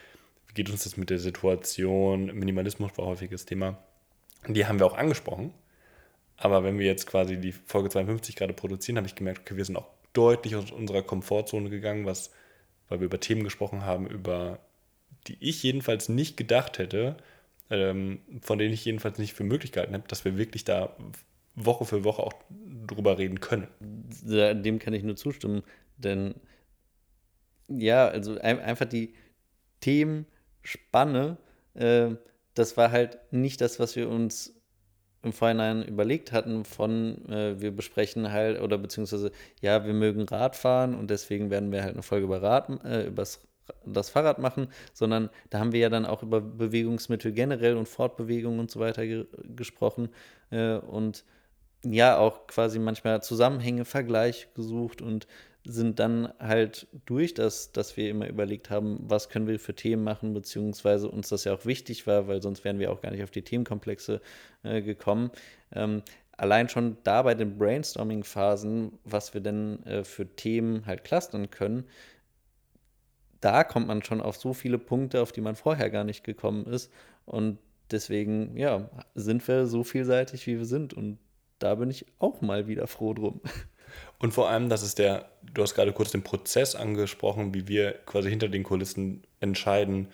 [0.46, 2.26] wie geht uns das mit der Situation?
[2.34, 3.78] Minimalismus war häufiges Thema.
[4.48, 5.52] Die haben wir auch angesprochen.
[6.42, 9.64] Aber wenn wir jetzt quasi die Folge 52 gerade produzieren, habe ich gemerkt, okay, wir
[9.64, 12.30] sind auch deutlich aus unserer Komfortzone gegangen, was,
[12.88, 14.58] weil wir über Themen gesprochen haben, über
[15.26, 17.18] die ich jedenfalls nicht gedacht hätte,
[17.68, 20.96] ähm, von denen ich jedenfalls nicht für möglich gehalten habe, dass wir wirklich da
[21.54, 22.32] Woche für Woche auch
[22.86, 23.68] drüber reden können.
[24.24, 25.62] Dem kann ich nur zustimmen,
[25.98, 26.34] denn
[27.68, 29.12] ja, also einfach die
[29.80, 31.36] Themenspanne,
[31.74, 32.08] äh,
[32.54, 34.54] das war halt nicht das, was wir uns
[35.22, 40.94] im Vorhinein überlegt hatten von, äh, wir besprechen halt, oder beziehungsweise, ja, wir mögen Radfahren
[40.94, 43.40] und deswegen werden wir halt eine Folge über Rad, äh, übers,
[43.84, 48.58] das Fahrrad machen, sondern da haben wir ja dann auch über Bewegungsmittel generell und Fortbewegung
[48.58, 50.08] und so weiter ge gesprochen
[50.50, 51.24] äh, und
[51.84, 55.26] ja, auch quasi manchmal Zusammenhänge, Vergleich gesucht und
[55.64, 60.02] sind dann halt durch das, dass wir immer überlegt haben, was können wir für Themen
[60.02, 63.22] machen, beziehungsweise uns das ja auch wichtig war, weil sonst wären wir auch gar nicht
[63.22, 64.20] auf die Themenkomplexe
[64.62, 65.30] äh, gekommen.
[65.72, 66.02] Ähm,
[66.36, 71.84] allein schon da bei den Brainstorming-Phasen, was wir denn äh, für Themen halt clustern können,
[73.40, 76.66] da kommt man schon auf so viele Punkte, auf die man vorher gar nicht gekommen
[76.66, 76.92] ist.
[77.24, 77.58] Und
[77.90, 80.94] deswegen, ja, sind wir so vielseitig, wie wir sind.
[80.94, 81.18] Und
[81.58, 83.40] da bin ich auch mal wieder froh drum.
[84.18, 87.92] Und vor allem, das ist der, du hast gerade kurz den Prozess angesprochen, wie wir
[88.06, 90.08] quasi hinter den Kulissen entscheiden,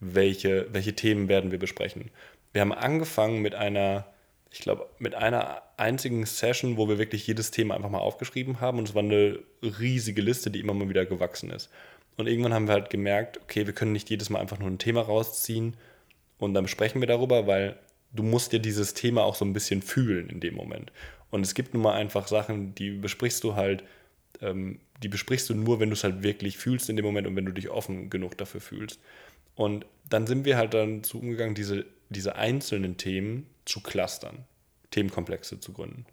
[0.00, 2.10] welche, welche Themen werden wir besprechen.
[2.52, 4.06] Wir haben angefangen mit einer,
[4.50, 8.78] ich glaube, mit einer einzigen Session, wo wir wirklich jedes Thema einfach mal aufgeschrieben haben
[8.78, 11.70] und es war eine riesige Liste, die immer mal wieder gewachsen ist.
[12.16, 14.78] Und irgendwann haben wir halt gemerkt, okay, wir können nicht jedes Mal einfach nur ein
[14.78, 15.76] Thema rausziehen
[16.38, 17.78] und dann besprechen wir darüber, weil
[18.12, 20.92] du musst dir dieses Thema auch so ein bisschen fühlen in dem Moment.
[21.30, 23.84] Und es gibt nun mal einfach Sachen, die besprichst du halt,
[24.40, 27.36] ähm, die besprichst du nur, wenn du es halt wirklich fühlst in dem Moment und
[27.36, 29.00] wenn du dich offen genug dafür fühlst.
[29.54, 34.44] Und dann sind wir halt dann zu umgegangen, diese, diese einzelnen Themen zu clustern,
[34.90, 36.06] Themenkomplexe zu gründen.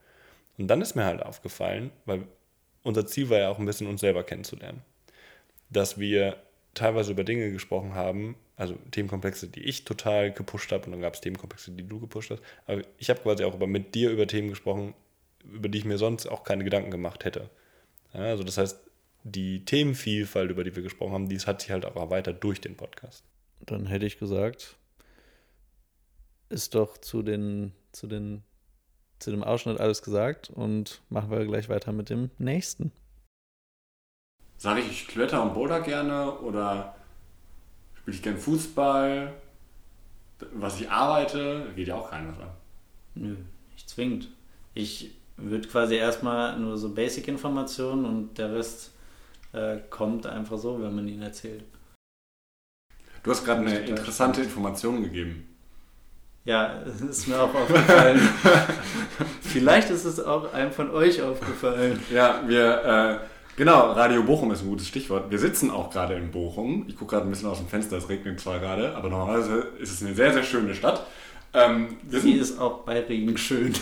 [0.58, 2.24] Und dann ist mir halt aufgefallen, weil
[2.84, 4.82] unser Ziel war ja auch ein bisschen uns selber kennenzulernen,
[5.70, 6.38] dass wir
[6.74, 11.14] teilweise über Dinge gesprochen haben, also Themenkomplexe, die ich total gepusht habe und dann gab
[11.14, 12.42] es Themenkomplexe, die du gepusht hast.
[12.68, 14.94] Aber ich habe quasi auch über, mit dir über Themen gesprochen,
[15.52, 17.50] über die ich mir sonst auch keine Gedanken gemacht hätte.
[18.14, 18.80] Ja, also das heißt,
[19.24, 22.78] die Themenvielfalt, über die wir gesprochen haben, die hat sich halt auch erweitert durch den
[22.78, 23.24] Podcast.
[23.66, 24.78] Dann hätte ich gesagt,
[26.50, 28.44] ist doch zu den, zu den,
[29.20, 32.92] zu dem Ausschnitt alles gesagt und machen wir gleich weiter mit dem nächsten.
[34.58, 36.96] sage ich, ich kletter und boulder gerne oder
[37.96, 39.34] spiele ich gerne Fußball,
[40.54, 42.52] was ich arbeite, geht ja auch keiner an.
[43.16, 43.38] Nö,
[43.74, 44.30] nicht zwingend.
[44.74, 48.92] Ich würde quasi erstmal nur so Basic-Informationen und der Rest
[49.54, 51.64] äh, kommt einfach so, wenn man ihn erzählt.
[53.24, 55.56] Du hast gerade eine interessante Information gegeben.
[56.46, 58.22] Ja, ist mir auch aufgefallen.
[59.42, 62.00] Vielleicht ist es auch einem von euch aufgefallen.
[62.14, 63.26] Ja, wir, äh,
[63.58, 65.32] genau, Radio Bochum ist ein gutes Stichwort.
[65.32, 66.86] Wir sitzen auch gerade in Bochum.
[66.88, 69.92] Ich gucke gerade ein bisschen aus dem Fenster, es regnet zwar gerade, aber normalerweise ist
[69.92, 71.06] es eine sehr, sehr schöne Stadt.
[71.54, 73.74] Ähm, Sie ist auch bei Regen schön.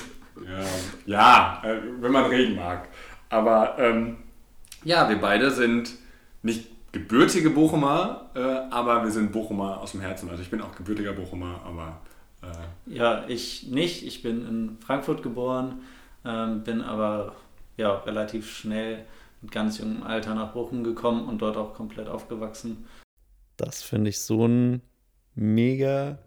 [0.45, 2.87] Ja, ja äh, wenn man Regen mag.
[3.29, 4.17] Aber ähm,
[4.83, 5.93] ja, wir beide sind
[6.41, 10.29] nicht gebürtige Bochumer, äh, aber wir sind Bochumer aus dem Herzen.
[10.29, 12.01] Also ich bin auch gebürtiger Bochumer, aber...
[12.41, 14.05] Äh ja, ich nicht.
[14.05, 15.81] Ich bin in Frankfurt geboren,
[16.25, 17.35] ähm, bin aber
[17.77, 19.05] ja, relativ schnell
[19.41, 22.85] mit ganz jungem Alter nach Bochum gekommen und dort auch komplett aufgewachsen.
[23.57, 24.81] Das finde ich so einen
[25.35, 26.19] mega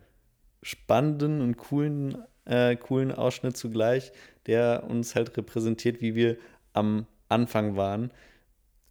[0.62, 4.12] spannenden und coolen, äh, coolen Ausschnitt zugleich,
[4.46, 6.36] der uns halt repräsentiert, wie wir
[6.72, 8.10] am Anfang waren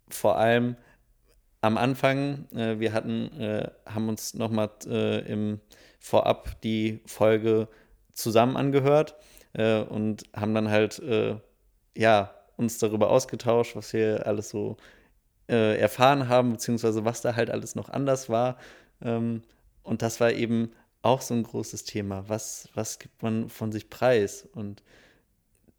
[0.09, 0.75] vor allem
[1.61, 5.59] am Anfang, äh, wir hatten, äh, haben uns nochmal äh, im
[5.99, 7.67] Vorab die Folge
[8.11, 9.15] zusammen angehört
[9.53, 11.37] äh, und haben dann halt, äh,
[11.97, 14.77] ja, uns darüber ausgetauscht, was wir alles so
[15.49, 18.57] äh, erfahren haben, beziehungsweise was da halt alles noch anders war.
[19.01, 19.41] Ähm,
[19.83, 20.71] und das war eben
[21.05, 22.25] auch so ein großes Thema.
[22.27, 24.47] Was, was gibt man von sich preis?
[24.53, 24.83] Und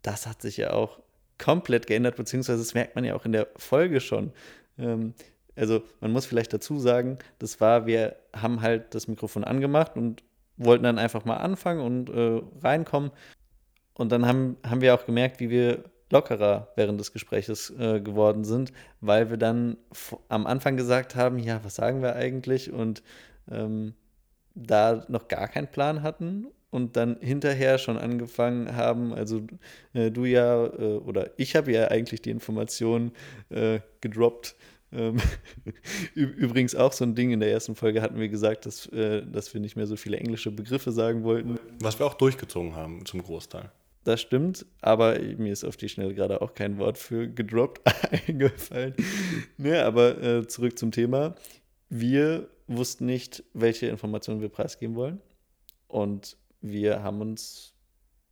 [0.02, 1.00] das hat sich ja auch
[1.38, 4.32] komplett geändert, beziehungsweise das merkt man ja auch in der Folge schon.
[4.78, 5.14] Ähm,
[5.56, 10.22] also man muss vielleicht dazu sagen, das war, wir haben halt das Mikrofon angemacht und
[10.56, 13.10] wollten dann einfach mal anfangen und äh, reinkommen.
[13.94, 18.44] Und dann haben, haben wir auch gemerkt, wie wir lockerer während des Gespräches äh, geworden
[18.44, 19.76] sind, weil wir dann
[20.28, 22.70] am Anfang gesagt haben, ja, was sagen wir eigentlich?
[22.70, 23.02] Und
[23.50, 23.94] ähm,
[24.56, 29.42] da noch gar keinen Plan hatten und dann hinterher schon angefangen haben, also
[29.92, 33.12] äh, du ja, äh, oder ich habe ja eigentlich die Informationen
[33.50, 34.56] äh, gedroppt.
[34.92, 35.16] Ähm,
[36.14, 39.52] übrigens auch so ein Ding, in der ersten Folge hatten wir gesagt, dass, äh, dass
[39.52, 41.58] wir nicht mehr so viele englische Begriffe sagen wollten.
[41.80, 43.70] Was wir auch durchgezogen haben zum Großteil.
[44.04, 47.80] Das stimmt, aber mir ist auf die Schnelle gerade auch kein Wort für gedroppt
[48.28, 48.94] eingefallen.
[49.56, 51.34] ne, aber äh, zurück zum Thema.
[51.88, 55.20] Wir wussten nicht, welche Informationen wir preisgeben wollen.
[55.88, 57.74] Und wir haben uns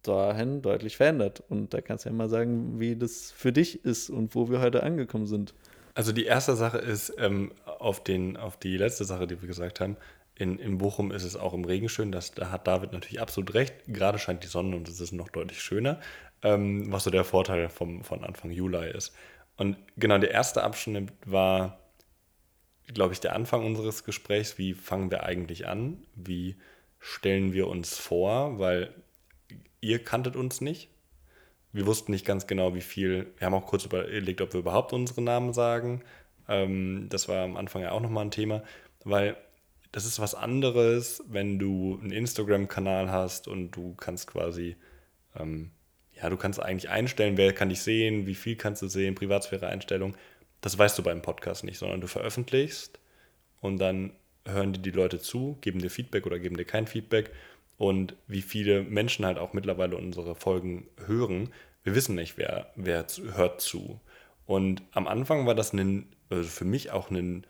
[0.02, 1.42] dahin deutlich verändert.
[1.48, 4.60] Und da kannst du ja mal sagen, wie das für dich ist und wo wir
[4.60, 5.54] heute angekommen sind.
[5.94, 9.80] Also die erste Sache ist, ähm, auf, den, auf die letzte Sache, die wir gesagt
[9.80, 9.96] haben,
[10.36, 12.10] in, in Bochum ist es auch im Regen schön.
[12.10, 13.74] Das, da hat David natürlich absolut recht.
[13.86, 16.00] Gerade scheint die Sonne und es ist noch deutlich schöner,
[16.42, 19.14] ähm, was so der Vorteil vom, von Anfang Juli ist.
[19.56, 21.78] Und genau der erste Abschnitt war,
[22.92, 24.58] glaube ich, der Anfang unseres Gesprächs.
[24.58, 26.02] Wie fangen wir eigentlich an?
[26.14, 26.56] Wie
[26.98, 28.94] stellen wir uns vor, weil
[29.80, 30.88] ihr kanntet uns nicht.
[31.72, 33.32] Wir wussten nicht ganz genau, wie viel.
[33.36, 36.02] Wir haben auch kurz überlegt, ob wir überhaupt unsere Namen sagen.
[36.48, 38.62] Ähm, das war am Anfang ja auch nochmal ein Thema,
[39.04, 39.36] weil
[39.92, 44.76] das ist was anderes, wenn du einen Instagram-Kanal hast und du kannst quasi,
[45.38, 45.70] ähm,
[46.12, 50.16] ja, du kannst eigentlich einstellen, wer kann dich sehen, wie viel kannst du sehen, Privatsphäre-Einstellung.
[50.64, 52.98] Das weißt du beim Podcast nicht, sondern du veröffentlichst
[53.60, 54.12] und dann
[54.46, 57.32] hören dir die Leute zu, geben dir Feedback oder geben dir kein Feedback.
[57.76, 63.04] Und wie viele Menschen halt auch mittlerweile unsere Folgen hören, wir wissen nicht, wer, wer
[63.34, 64.00] hört zu.
[64.46, 67.46] Und am Anfang war das ein, also für mich auch ein,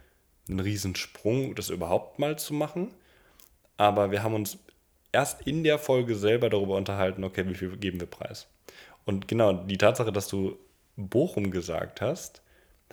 [0.48, 2.94] ein Riesensprung, das überhaupt mal zu machen.
[3.76, 4.58] Aber wir haben uns
[5.12, 8.48] erst in der Folge selber darüber unterhalten, okay, wie viel geben wir preis.
[9.04, 10.58] Und genau, die Tatsache, dass du
[10.96, 12.42] Bochum gesagt hast,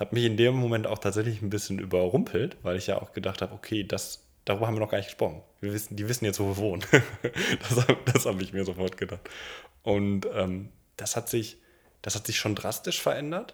[0.01, 3.43] hat mich in dem Moment auch tatsächlich ein bisschen überrumpelt, weil ich ja auch gedacht
[3.43, 5.43] habe, okay, das, darüber haben wir noch gar nicht gesprochen.
[5.59, 6.83] Wir wissen, die wissen jetzt, wo wir wohnen.
[7.69, 9.21] das das habe ich mir sofort gedacht.
[9.83, 11.57] Und ähm, das, hat sich,
[12.01, 13.53] das hat sich schon drastisch verändert,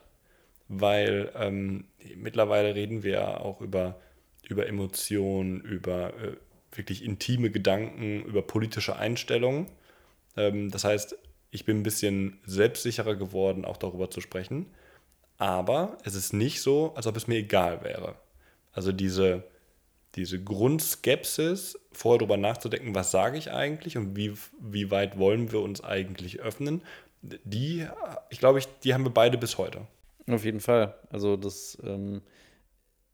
[0.69, 1.83] weil ähm,
[2.15, 3.99] mittlerweile reden wir ja auch über,
[4.47, 6.37] über Emotionen, über äh,
[6.71, 9.67] wirklich intime Gedanken, über politische Einstellungen.
[10.37, 11.17] Ähm, das heißt,
[11.51, 14.67] ich bin ein bisschen selbstsicherer geworden, auch darüber zu sprechen
[15.37, 18.15] aber es ist nicht so, als ob es mir egal wäre.
[18.71, 19.43] Also diese,
[20.15, 25.61] diese Grundskepsis, vorher darüber nachzudenken, was sage ich eigentlich und wie, wie weit wollen wir
[25.61, 26.81] uns eigentlich öffnen,
[27.21, 27.87] die,
[28.29, 29.87] ich glaube, ich, die haben wir beide bis heute.
[30.29, 30.95] Auf jeden Fall.
[31.09, 32.21] Also das ähm,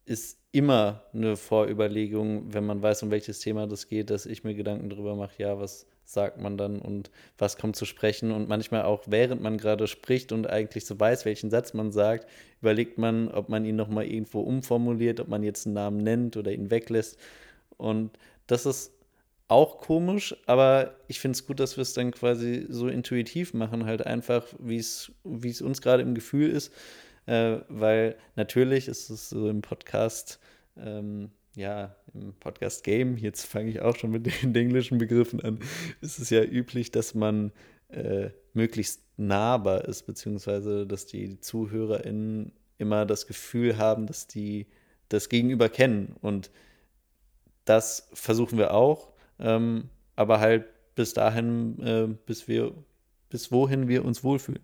[0.05, 4.55] ist immer eine Vorüberlegung, wenn man weiß, um welches Thema das geht, dass ich mir
[4.55, 8.31] Gedanken darüber mache, ja, was sagt man dann und was kommt zu sprechen.
[8.31, 12.27] Und manchmal auch, während man gerade spricht und eigentlich so weiß, welchen Satz man sagt,
[12.61, 16.51] überlegt man, ob man ihn nochmal irgendwo umformuliert, ob man jetzt einen Namen nennt oder
[16.51, 17.17] ihn weglässt.
[17.77, 18.11] Und
[18.47, 18.93] das ist
[19.47, 23.85] auch komisch, aber ich finde es gut, dass wir es dann quasi so intuitiv machen,
[23.85, 25.11] halt einfach, wie es
[25.61, 26.73] uns gerade im Gefühl ist.
[27.25, 30.39] Äh, weil natürlich ist es so im Podcast,
[30.77, 35.59] ähm, ja, im Podcast-Game, jetzt fange ich auch schon mit den englischen Begriffen an,
[36.01, 37.51] ist es ja üblich, dass man
[37.89, 44.67] äh, möglichst nahbar ist, beziehungsweise dass die ZuhörerInnen immer das Gefühl haben, dass die
[45.09, 46.15] das Gegenüber kennen.
[46.21, 46.51] Und
[47.65, 52.73] das versuchen wir auch, ähm, aber halt bis dahin, äh, bis wir,
[53.33, 54.61] bis wohin wir uns wohlfühlen.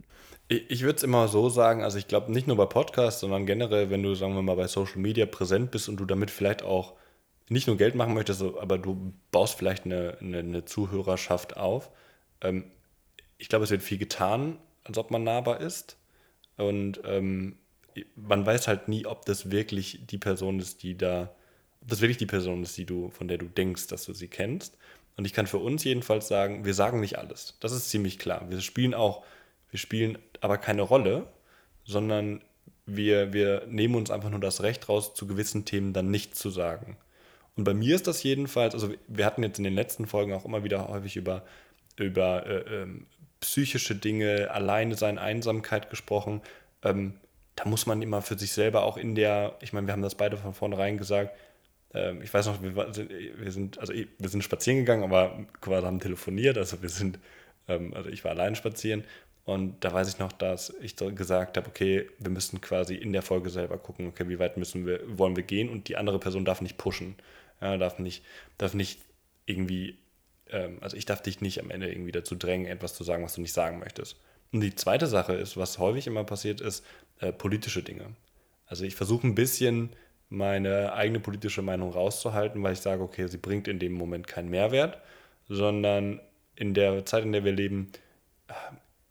[0.47, 3.47] Ich, ich würde es immer so sagen, also ich glaube nicht nur bei Podcasts, sondern
[3.47, 6.61] generell, wenn du, sagen wir mal, bei Social Media präsent bist und du damit vielleicht
[6.61, 6.93] auch
[7.49, 11.89] nicht nur Geld machen möchtest, aber du baust vielleicht eine, eine, eine Zuhörerschaft auf.
[12.41, 12.65] Ähm,
[13.39, 15.97] ich glaube, es wird viel getan, als ob man nahbar ist.
[16.57, 17.57] Und ähm,
[18.15, 21.33] man weiß halt nie, ob das wirklich die Person ist, die da,
[21.81, 24.27] ob das wirklich die Person ist, die du, von der du denkst, dass du sie
[24.27, 24.77] kennst.
[25.17, 27.57] Und ich kann für uns jedenfalls sagen, wir sagen nicht alles.
[27.59, 28.49] Das ist ziemlich klar.
[28.49, 29.25] Wir spielen auch,
[29.69, 31.27] wir spielen aber keine Rolle,
[31.83, 32.41] sondern
[32.85, 36.49] wir, wir nehmen uns einfach nur das Recht raus, zu gewissen Themen dann nichts zu
[36.49, 36.97] sagen.
[37.55, 40.45] Und bei mir ist das jedenfalls, also wir hatten jetzt in den letzten Folgen auch
[40.45, 41.43] immer wieder häufig über,
[41.97, 43.05] über äh, ähm,
[43.41, 46.41] psychische Dinge, Alleine sein, Einsamkeit gesprochen.
[46.83, 47.15] Ähm,
[47.55, 50.15] da muss man immer für sich selber auch in der, ich meine, wir haben das
[50.15, 51.37] beide von vornherein gesagt,
[51.91, 56.57] ich weiß noch, wir, wir, sind, also wir sind spazieren gegangen, aber quasi haben telefoniert,
[56.57, 57.19] also wir sind,
[57.67, 59.03] ähm, also ich war allein spazieren
[59.45, 63.23] und da weiß ich noch, dass ich gesagt habe, okay, wir müssen quasi in der
[63.23, 66.45] Folge selber gucken, okay, wie weit müssen wir, wollen wir gehen und die andere Person
[66.45, 67.15] darf nicht pushen.
[67.59, 68.23] Ja, darf nicht,
[68.59, 69.01] darf nicht
[69.47, 69.97] irgendwie,
[70.51, 73.33] ähm, also ich darf dich nicht am Ende irgendwie dazu drängen, etwas zu sagen, was
[73.33, 74.17] du nicht sagen möchtest.
[74.51, 76.85] Und die zweite Sache ist, was häufig immer passiert ist,
[77.19, 78.05] äh, politische Dinge.
[78.67, 79.89] Also ich versuche ein bisschen
[80.29, 84.49] meine eigene politische Meinung rauszuhalten, weil ich sage, okay, sie bringt in dem Moment keinen
[84.49, 84.99] Mehrwert,
[85.47, 86.21] sondern
[86.55, 87.91] in der Zeit, in der wir leben,
[88.47, 88.53] äh,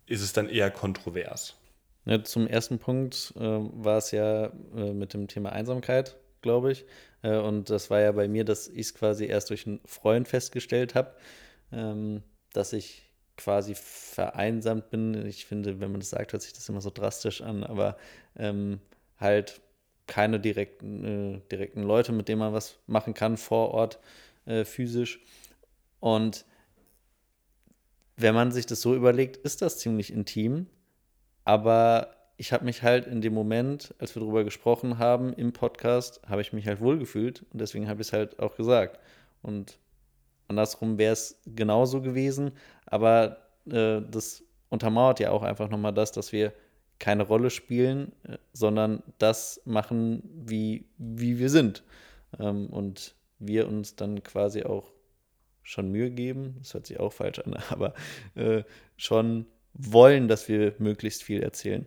[0.07, 1.57] ist es dann eher kontrovers.
[2.05, 6.87] Ja, zum ersten Punkt äh, war es ja äh, mit dem Thema Einsamkeit, glaube ich.
[7.23, 10.29] Äh, und das war ja bei mir, dass ich es quasi erst durch einen Freund
[10.29, 11.15] festgestellt habe,
[11.73, 15.27] ähm, dass ich quasi vereinsamt bin.
[15.27, 17.97] Ich finde, wenn man das sagt, hört sich das immer so drastisch an, aber
[18.37, 18.81] ähm,
[19.19, 19.61] halt
[20.09, 24.01] keine direkten, äh, direkten Leute, mit denen man was machen kann vor Ort
[24.47, 25.21] äh, physisch.
[26.01, 26.45] Und
[28.17, 30.67] wenn man sich das so überlegt, ist das ziemlich intim.
[31.45, 36.21] Aber ich habe mich halt in dem Moment, als wir darüber gesprochen haben im Podcast,
[36.29, 38.99] habe ich mich halt wohlgefühlt und deswegen habe ich es halt auch gesagt.
[39.43, 39.79] Und
[40.47, 42.53] andersrum wäre es genauso gewesen,
[42.87, 43.39] aber
[43.71, 46.53] äh, das untermauert ja auch einfach nochmal das, dass wir
[46.99, 51.83] keine Rolle spielen, äh, sondern das machen, wie, wie wir sind.
[52.39, 54.93] Ähm, und wir uns dann quasi auch
[55.63, 57.95] schon Mühe geben, das hört sich auch falsch an, aber
[58.35, 58.63] äh,
[58.97, 61.87] schon wollen, dass wir möglichst viel erzählen.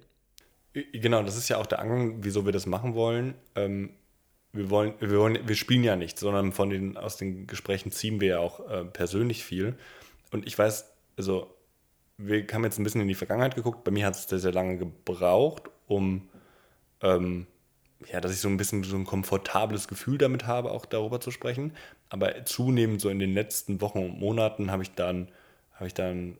[0.74, 3.34] Genau, das ist ja auch der Angang, wieso wir das machen wollen.
[3.56, 3.92] Ähm,
[4.54, 8.22] wir wollen, wir wollen, wir spielen ja nicht, sondern von den, aus den Gesprächen ziehen
[8.22, 9.76] wir ja auch äh, persönlich viel.
[10.32, 11.54] Und ich weiß, also
[12.28, 13.84] wir haben jetzt ein bisschen in die Vergangenheit geguckt.
[13.84, 16.30] Bei mir hat es sehr, sehr lange gebraucht, um
[17.02, 17.48] ähm,
[18.12, 21.32] ja, dass ich so ein bisschen so ein komfortables Gefühl damit habe, auch darüber zu
[21.32, 21.74] sprechen.
[22.10, 25.30] Aber zunehmend so in den letzten Wochen und Monaten habe ich dann,
[25.74, 26.38] habe ich dann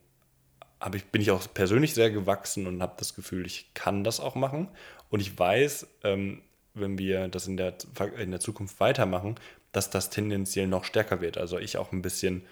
[0.80, 4.20] hab ich, bin ich auch persönlich sehr gewachsen und habe das Gefühl, ich kann das
[4.20, 4.70] auch machen.
[5.10, 6.42] Und ich weiß, ähm,
[6.74, 7.76] wenn wir das in der,
[8.18, 9.36] in der Zukunft weitermachen,
[9.72, 11.38] dass das tendenziell noch stärker wird.
[11.38, 12.44] Also ich auch ein bisschen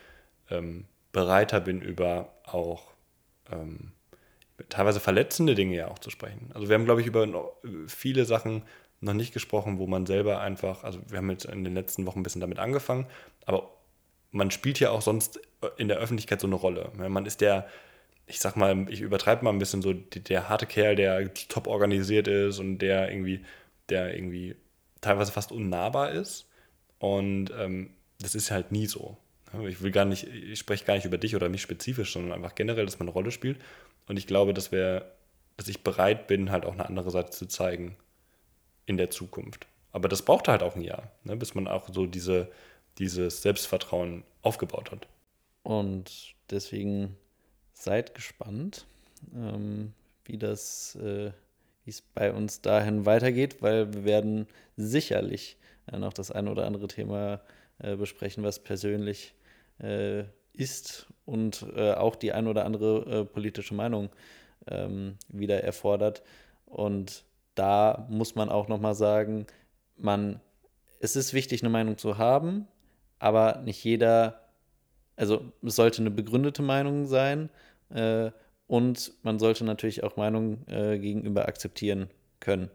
[0.49, 2.91] ähm, bereiter bin, über auch
[3.51, 3.91] ähm,
[4.69, 6.51] teilweise verletzende Dinge ja auch zu sprechen.
[6.53, 7.53] Also wir haben, glaube ich, über
[7.87, 8.63] viele Sachen
[9.01, 12.19] noch nicht gesprochen, wo man selber einfach, also wir haben jetzt in den letzten Wochen
[12.19, 13.07] ein bisschen damit angefangen,
[13.45, 13.71] aber
[14.31, 15.39] man spielt ja auch sonst
[15.77, 16.91] in der Öffentlichkeit so eine Rolle.
[16.97, 17.67] Man ist der
[18.29, 22.27] ich sag mal, ich übertreibe mal ein bisschen so, der harte Kerl, der top organisiert
[22.27, 23.43] ist und der irgendwie,
[23.89, 24.55] der irgendwie
[25.01, 26.47] teilweise fast unnahbar ist.
[26.99, 29.17] Und ähm, das ist halt nie so.
[29.67, 32.55] Ich will gar nicht, ich spreche gar nicht über dich oder mich spezifisch, sondern einfach
[32.55, 33.59] generell, dass man eine Rolle spielt.
[34.07, 35.11] Und ich glaube, dass wir,
[35.57, 37.97] dass ich bereit bin, halt auch eine andere Seite zu zeigen
[38.85, 39.67] in der Zukunft.
[39.91, 42.51] Aber das braucht halt auch ein Jahr, ne, bis man auch so diese,
[42.97, 45.07] dieses Selbstvertrauen aufgebaut hat.
[45.63, 47.15] Und deswegen
[47.73, 48.85] seid gespannt,
[49.33, 49.93] ähm,
[50.25, 51.31] wie das, äh,
[51.85, 54.47] wie es bei uns dahin weitergeht, weil wir werden
[54.77, 55.57] sicherlich
[55.91, 57.41] äh, noch das ein oder andere Thema
[57.79, 59.33] äh, besprechen, was persönlich
[59.79, 60.23] äh,
[60.53, 64.09] ist und äh, auch die ein oder andere äh, politische Meinung
[64.67, 66.23] ähm, wieder erfordert.
[66.65, 67.23] Und
[67.55, 69.47] da muss man auch nochmal sagen,
[69.97, 70.39] man,
[70.99, 72.67] es ist wichtig, eine Meinung zu haben,
[73.19, 74.41] aber nicht jeder,
[75.15, 77.49] also es sollte eine begründete Meinung sein
[77.89, 78.31] äh,
[78.67, 82.09] und man sollte natürlich auch Meinungen äh, gegenüber akzeptieren
[82.39, 82.69] können.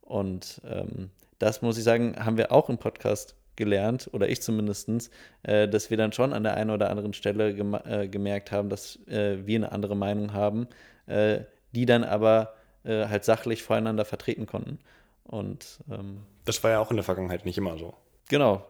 [0.00, 5.10] Und ähm, das muss ich sagen, haben wir auch im Podcast gelernt, oder ich zumindest,
[5.44, 8.68] äh, dass wir dann schon an der einen oder anderen Stelle gem äh, gemerkt haben,
[8.68, 10.66] dass äh, wir eine andere Meinung haben,
[11.06, 11.42] äh,
[11.72, 12.54] die dann aber
[12.84, 14.80] äh, halt sachlich voreinander vertreten konnten.
[15.22, 17.94] Und ähm, das war ja auch in der Vergangenheit nicht immer so.
[18.28, 18.66] Genau.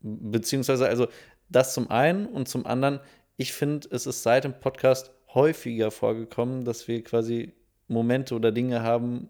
[0.00, 1.06] Beziehungsweise, also
[1.48, 3.00] das zum einen und zum anderen,
[3.36, 7.52] ich finde, es ist seit dem Podcast häufiger vorgekommen, dass wir quasi
[7.86, 9.28] Momente oder Dinge haben,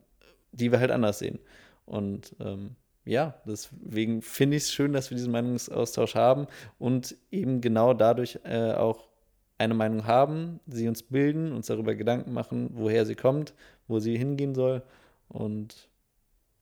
[0.53, 1.39] die wir halt anders sehen.
[1.87, 6.47] Und ähm, ja, deswegen finde ich es schön, dass wir diesen Meinungsaustausch haben
[6.79, 9.09] und eben genau dadurch äh, auch
[9.59, 13.55] eine Meinung haben, sie uns bilden, uns darüber Gedanken machen, woher sie kommt,
[13.89, 14.83] wo sie hingehen soll.
[15.29, 15.89] Und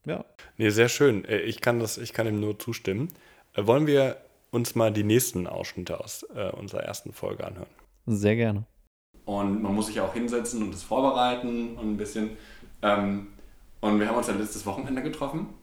[0.05, 0.25] ja.
[0.57, 1.23] Nee, sehr schön.
[1.25, 3.09] Äh, ich kann, das, ich kann ihm nur zustimmen.
[3.53, 4.17] Äh, wollen wir
[4.51, 7.69] uns mal die nächsten Ausschnitte aus äh, unserer ersten Folge anhören?
[8.05, 8.65] Sehr gerne.
[9.25, 12.31] Und man muss sich auch hinsetzen und das vorbereiten und ein bisschen.
[12.81, 13.27] Ähm,
[13.81, 15.53] und wir haben uns ja letztes Wochenende getroffen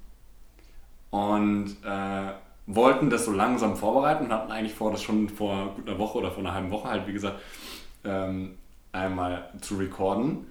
[1.11, 2.33] und äh,
[2.67, 6.19] wollten das so langsam vorbereiten und hatten eigentlich vor, das schon vor gut einer Woche
[6.19, 7.41] oder vor einer halben Woche halt, wie gesagt,
[8.05, 8.57] ähm,
[8.93, 10.47] einmal zu recorden.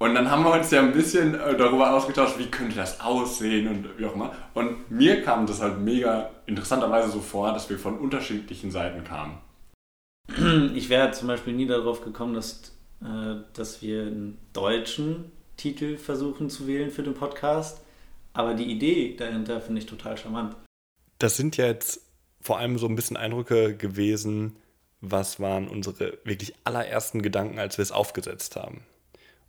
[0.00, 3.66] Und dann haben wir uns ja ein bisschen äh, darüber ausgetauscht, wie könnte das aussehen
[3.66, 4.32] und wie auch immer.
[4.54, 9.38] Und mir kam das halt mega interessanterweise so vor, dass wir von unterschiedlichen Seiten kamen.
[10.74, 16.48] Ich wäre zum Beispiel nie darauf gekommen, dass, äh, dass wir einen deutschen Titel versuchen
[16.48, 17.80] zu wählen für den Podcast.
[18.38, 20.54] Aber die Idee dahinter finde ich total charmant.
[21.18, 22.02] Das sind ja jetzt
[22.40, 24.56] vor allem so ein bisschen Eindrücke gewesen,
[25.00, 28.82] was waren unsere wirklich allerersten Gedanken, als wir es aufgesetzt haben.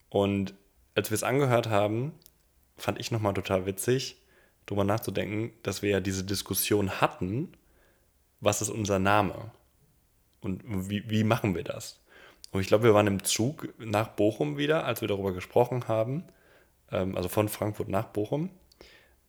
[0.09, 0.55] Und
[0.95, 2.13] als wir es angehört haben,
[2.77, 4.17] fand ich nochmal total witzig,
[4.65, 7.51] darüber nachzudenken, dass wir ja diese Diskussion hatten,
[8.39, 9.51] was ist unser Name?
[10.41, 12.01] Und wie, wie machen wir das?
[12.49, 16.23] Und ich glaube, wir waren im Zug nach Bochum wieder, als wir darüber gesprochen haben,
[16.91, 18.49] ähm, also von Frankfurt nach Bochum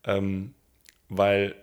[0.05, 0.53] ähm,
[1.09, 1.55] weil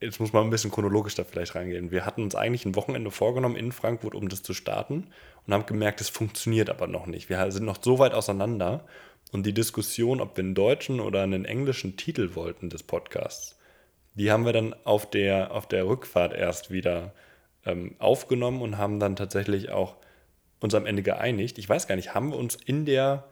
[0.00, 1.90] jetzt muss man ein bisschen chronologisch da vielleicht reingehen.
[1.90, 5.08] Wir hatten uns eigentlich ein Wochenende vorgenommen in Frankfurt, um das zu starten
[5.46, 7.28] und haben gemerkt, es funktioniert aber noch nicht.
[7.28, 8.84] Wir sind noch so weit auseinander
[9.32, 13.58] und die Diskussion, ob wir einen deutschen oder einen englischen Titel wollten des Podcasts,
[14.14, 17.12] die haben wir dann auf der, auf der Rückfahrt erst wieder
[17.64, 19.96] ähm, aufgenommen und haben dann tatsächlich auch
[20.60, 21.58] uns am Ende geeinigt.
[21.58, 23.24] Ich weiß gar nicht, haben wir uns in der,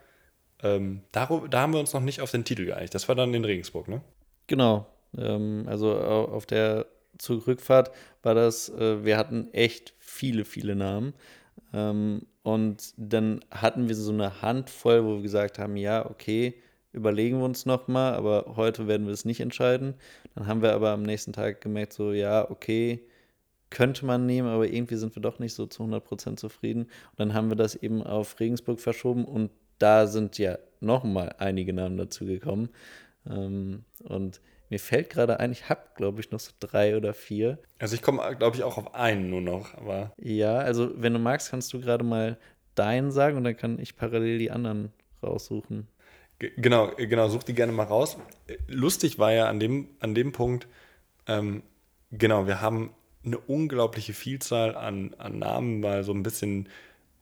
[0.63, 2.95] ähm, da, da haben wir uns noch nicht auf den Titel geeinigt.
[2.95, 4.03] Das war dann in Regensburg, ne?
[4.47, 4.87] Genau.
[5.17, 6.87] Ähm, also auf der
[7.19, 7.91] Zurückfahrt
[8.23, 11.15] war das, äh, wir hatten echt viele, viele Namen.
[11.73, 16.55] Ähm, und dann hatten wir so eine Handvoll, wo wir gesagt haben, ja, okay,
[16.93, 19.95] überlegen wir uns nochmal, aber heute werden wir es nicht entscheiden.
[20.35, 23.07] Dann haben wir aber am nächsten Tag gemerkt, so, ja, okay,
[23.71, 26.83] könnte man nehmen, aber irgendwie sind wir doch nicht so zu 100% zufrieden.
[26.83, 31.73] Und dann haben wir das eben auf Regensburg verschoben und da sind ja nochmal einige
[31.73, 32.69] Namen dazu gekommen.
[33.29, 34.41] Ähm, und
[34.73, 37.59] mir fällt gerade ein, ich habe, glaube ich, noch so drei oder vier.
[37.79, 39.75] Also ich komme, glaube ich, auch auf einen nur noch.
[39.75, 42.39] Aber ja, also wenn du magst, kannst du gerade mal
[42.75, 44.91] deinen sagen und dann kann ich parallel die anderen
[45.23, 45.89] raussuchen.
[46.39, 48.17] genau, genau, such die gerne mal raus.
[48.67, 50.67] Lustig war ja an dem, an dem Punkt,
[51.27, 51.63] ähm,
[52.11, 52.95] genau, wir haben
[53.25, 56.69] eine unglaubliche Vielzahl an, an Namen mal so ein bisschen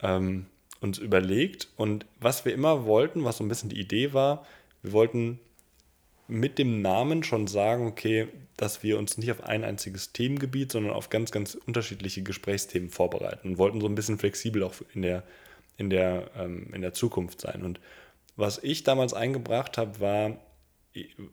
[0.03, 0.47] ähm,
[0.81, 1.69] uns überlegt.
[1.77, 4.47] Und was wir immer wollten, was so ein bisschen die Idee war,
[4.83, 5.41] wir wollten
[6.31, 10.93] mit dem Namen schon sagen, okay, dass wir uns nicht auf ein einziges Themengebiet, sondern
[10.93, 15.23] auf ganz, ganz unterschiedliche Gesprächsthemen vorbereiten und wollten so ein bisschen flexibel auch in der,
[15.77, 17.63] in der, ähm, in der Zukunft sein.
[17.63, 17.81] Und
[18.37, 20.37] was ich damals eingebracht habe, war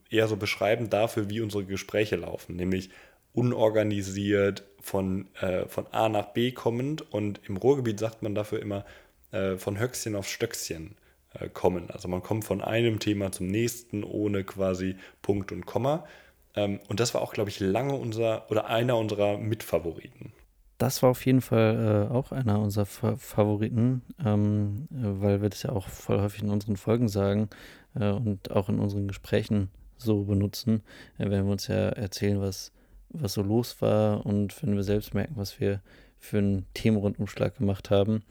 [0.09, 2.89] eher so beschreibend dafür, wie unsere Gespräche laufen, nämlich
[3.33, 8.85] unorganisiert, von, äh, von A nach B kommend und im Ruhrgebiet sagt man dafür immer
[9.31, 10.95] äh, von Höchstchen auf Stöckchen.
[11.39, 11.89] Äh, kommen.
[11.91, 16.05] Also man kommt von einem Thema zum nächsten ohne quasi Punkt und Komma.
[16.55, 20.33] Ähm, und das war auch, glaube ich, lange unser oder einer unserer Mitfavoriten.
[20.77, 25.63] Das war auf jeden Fall äh, auch einer unserer Fa Favoriten, ähm, weil wir das
[25.63, 27.49] ja auch voll häufig in unseren Folgen sagen
[27.99, 30.83] äh, und auch in unseren Gesprächen so benutzen,
[31.17, 32.71] äh, wenn wir uns ja erzählen, was,
[33.09, 35.81] was so los war und wenn wir selbst merken, was wir
[36.19, 38.23] für einen Themenrundumschlag gemacht haben.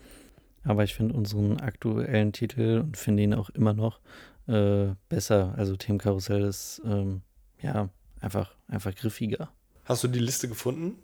[0.67, 4.01] Aber ich finde unseren aktuellen Titel und finde ihn auch immer noch
[4.49, 5.55] äh, besser.
[5.57, 7.23] Also Themenkarussell ist ähm,
[7.63, 7.89] ja
[8.21, 9.49] einfach, einfach griffiger.
[9.85, 10.99] Hast du die Liste gefunden?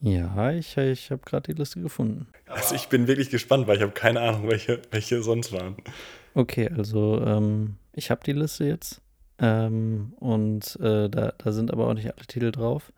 [0.00, 2.28] Ja, ich, ich habe gerade die Liste gefunden.
[2.46, 5.76] Also ich bin wirklich gespannt, weil ich habe keine Ahnung, welche, welche sonst waren.
[6.34, 9.02] Okay, also ähm, ich habe die Liste jetzt.
[9.38, 12.92] Ähm, und äh, da, da sind aber auch nicht alle Titel drauf.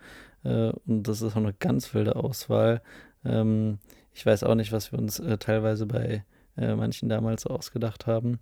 [0.45, 2.83] Äh, und das ist auch eine ganz wilde Auswahl.
[3.25, 3.79] Ähm,
[4.15, 6.25] ich weiß auch nicht, was wir uns äh, teilweise bei
[6.57, 8.39] äh, manchen damals so ausgedacht haben.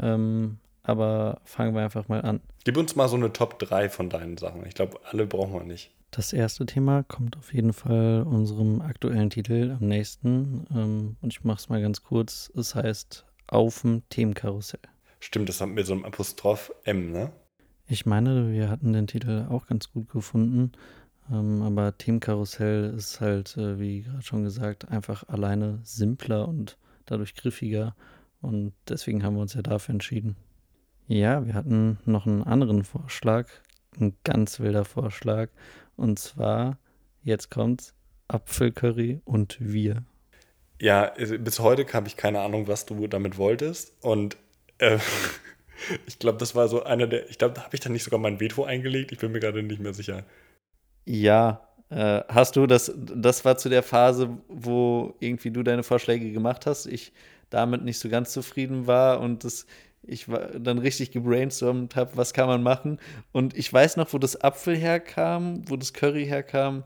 [0.00, 2.40] Ähm, aber fangen wir einfach mal an.
[2.64, 4.66] Gib uns mal so eine Top 3 von deinen Sachen.
[4.66, 5.92] Ich glaube, alle brauchen wir nicht.
[6.10, 10.66] Das erste Thema kommt auf jeden Fall unserem aktuellen Titel am nächsten.
[10.74, 12.52] Ähm, und ich mache es mal ganz kurz.
[12.56, 14.80] Es heißt Auf dem Themenkarussell.
[15.20, 17.32] Stimmt, das haben wir so einem Apostroph M, ne?
[17.86, 20.72] Ich meine, wir hatten den Titel auch ganz gut gefunden.
[21.30, 27.34] Ähm, aber Themenkarussell ist halt, äh, wie gerade schon gesagt, einfach alleine simpler und dadurch
[27.34, 27.94] griffiger.
[28.40, 30.36] Und deswegen haben wir uns ja dafür entschieden.
[31.06, 33.48] Ja, wir hatten noch einen anderen Vorschlag,
[34.00, 35.50] ein ganz wilder Vorschlag.
[35.96, 36.78] Und zwar,
[37.22, 37.94] jetzt kommt's,
[38.28, 40.04] Apfelcurry und wir.
[40.80, 43.92] Ja, bis heute habe ich keine Ahnung, was du damit wolltest.
[44.00, 44.36] Und
[44.78, 44.98] äh,
[46.06, 47.28] ich glaube, das war so einer der.
[47.30, 49.12] Ich glaube, da habe ich dann nicht sogar mein Veto eingelegt.
[49.12, 50.24] Ich bin mir gerade nicht mehr sicher.
[51.04, 52.92] Ja, äh, hast du das?
[52.96, 56.86] Das war zu der Phase, wo irgendwie du deine Vorschläge gemacht hast.
[56.86, 57.12] Ich
[57.50, 59.66] damit nicht so ganz zufrieden war und das
[60.04, 62.98] ich war dann richtig gebrainstormt habe, was kann man machen.
[63.30, 66.84] Und ich weiß noch, wo das Apfel herkam, wo das Curry herkam,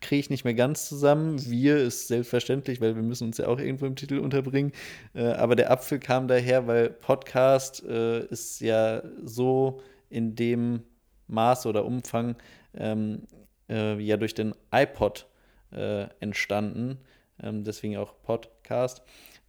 [0.00, 1.44] kriege ich nicht mehr ganz zusammen.
[1.50, 4.72] Wir ist selbstverständlich, weil wir müssen uns ja auch irgendwo im Titel unterbringen.
[5.14, 10.82] Äh, aber der Apfel kam daher, weil Podcast äh, ist ja so in dem
[11.26, 12.36] Maß oder Umfang
[12.74, 13.22] ähm,
[13.68, 15.26] äh, ja durch den iPod
[15.72, 16.98] äh, entstanden.
[17.42, 19.02] Ähm, deswegen auch Podcast.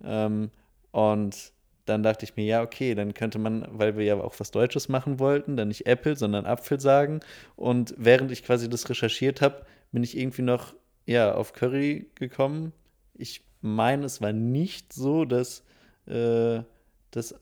[0.03, 0.51] Ähm,
[0.91, 1.51] und
[1.85, 4.89] dann dachte ich mir, ja, okay, dann könnte man, weil wir ja auch was Deutsches
[4.89, 7.19] machen wollten, dann nicht Apple, sondern Apfel sagen.
[7.55, 10.73] Und während ich quasi das recherchiert habe, bin ich irgendwie noch
[11.05, 12.73] ja, auf Curry gekommen.
[13.15, 15.63] Ich meine, es war nicht so, dass,
[16.05, 16.61] äh,
[17.09, 17.33] dass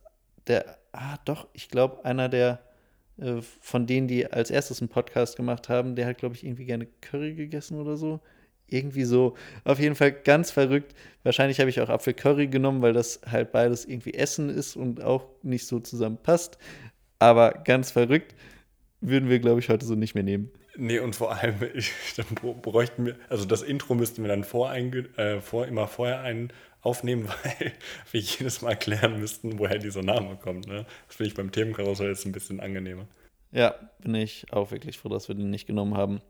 [0.48, 2.60] der, ah doch, ich glaube, einer der
[3.20, 6.66] äh, von denen, die als erstes einen Podcast gemacht haben, der hat, glaube ich, irgendwie
[6.66, 8.20] gerne Curry gegessen oder so.
[8.70, 9.36] Irgendwie so.
[9.64, 10.94] Auf jeden Fall ganz verrückt.
[11.24, 15.26] Wahrscheinlich habe ich auch Apfelcurry genommen, weil das halt beides irgendwie Essen ist und auch
[15.42, 16.58] nicht so zusammenpasst.
[17.18, 18.36] Aber ganz verrückt
[19.00, 20.52] würden wir, glaube ich, heute so nicht mehr nehmen.
[20.76, 22.26] Nee, und vor allem, ich, dann
[22.62, 26.52] bräuchten wir, also das Intro müssten wir dann äh, vor immer vorher ein,
[26.82, 27.74] aufnehmen, weil
[28.12, 30.68] wir jedes Mal klären müssten, woher dieser Name kommt.
[30.68, 30.86] Ne?
[31.08, 33.08] Das finde ich beim Themenkarussell jetzt ein bisschen angenehmer.
[33.52, 36.22] Ja, bin ich auch wirklich froh, dass wir den nicht genommen haben.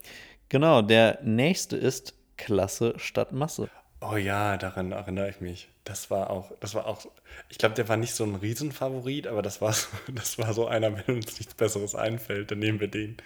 [0.50, 3.70] Genau, der nächste ist Klasse statt Masse.
[4.00, 5.70] Oh ja, daran erinnere ich mich.
[5.84, 7.06] Das war auch, das war auch,
[7.50, 10.68] ich glaube, der war nicht so ein Riesenfavorit, aber das war so, das war so
[10.68, 13.18] einer, wenn uns nichts Besseres einfällt, dann nehmen wir den.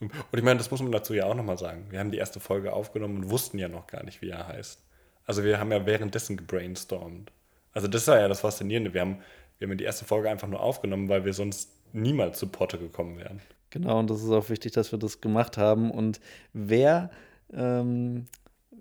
[0.00, 1.86] Und ich meine, das muss man dazu ja auch nochmal sagen.
[1.90, 4.82] Wir haben die erste Folge aufgenommen und wussten ja noch gar nicht, wie er heißt.
[5.26, 7.30] Also wir haben ja währenddessen gebrainstormt.
[7.72, 8.92] Also das war ja das Faszinierende.
[8.92, 9.18] Wir haben,
[9.58, 13.18] wir haben die erste Folge einfach nur aufgenommen, weil wir sonst niemals zu Potte gekommen
[13.18, 13.40] wären.
[13.70, 15.90] Genau, und das ist auch wichtig, dass wir das gemacht haben.
[15.90, 16.20] Und
[16.52, 17.10] wer
[17.52, 18.26] ähm,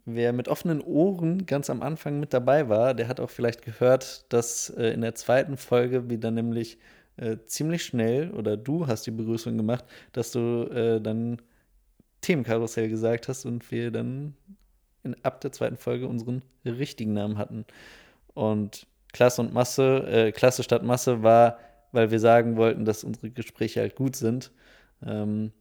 [0.06, 4.26] wer mit offenen Ohren ganz am Anfang mit dabei war, der hat auch vielleicht gehört,
[4.34, 6.78] dass äh, in der zweiten Folge dann nämlich
[7.18, 11.42] äh, ziemlich schnell, oder du hast die Begrüßung gemacht, dass du äh, dann
[12.22, 14.36] Themenkarussell gesagt hast und wir dann
[15.04, 17.66] in, ab der zweiten Folge unseren richtigen Namen hatten.
[18.34, 21.60] Und Klasse und Masse, äh, Klasse statt Masse war,
[21.92, 24.52] weil wir sagen wollten, dass unsere Gespräche halt gut sind
[25.06, 25.52] ähm,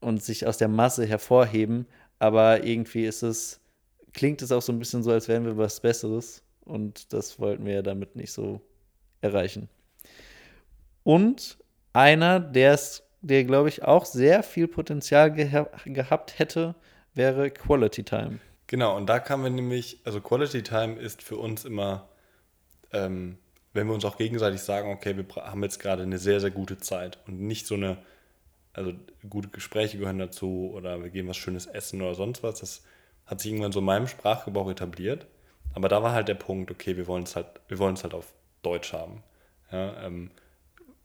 [0.00, 1.86] und sich aus der Masse hervorheben.
[2.18, 3.60] Aber irgendwie ist es
[4.12, 6.42] klingt es auch so ein bisschen so, als wären wir was Besseres.
[6.64, 8.60] Und das wollten wir ja damit nicht so
[9.20, 9.68] erreichen.
[11.02, 11.58] Und
[11.92, 16.74] einer, der's, der, glaube ich, auch sehr viel Potenzial geha gehabt hätte,
[17.14, 18.38] wäre Quality Time.
[18.70, 22.08] Genau, und da kamen wir nämlich, also Quality Time ist für uns immer,
[22.92, 23.36] ähm,
[23.72, 26.78] wenn wir uns auch gegenseitig sagen, okay, wir haben jetzt gerade eine sehr, sehr gute
[26.78, 27.98] Zeit und nicht so eine,
[28.72, 28.92] also
[29.28, 32.60] gute Gespräche gehören dazu oder wir gehen was Schönes essen oder sonst was.
[32.60, 32.84] Das
[33.26, 35.26] hat sich irgendwann so in meinem Sprachgebrauch etabliert.
[35.74, 39.24] Aber da war halt der Punkt, okay, wir wollen es halt, halt auf Deutsch haben.
[39.72, 40.30] Ja, ähm,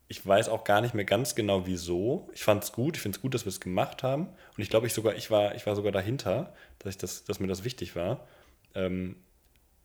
[0.08, 2.28] ich weiß auch gar nicht mehr ganz genau wieso.
[2.32, 4.28] Ich fand es gut, ich finde es gut, dass wir es gemacht haben.
[4.56, 7.40] Und ich glaube, ich sogar, ich war, ich war sogar dahinter, dass, ich das, dass
[7.40, 8.26] mir das wichtig war.
[8.74, 9.16] Ähm,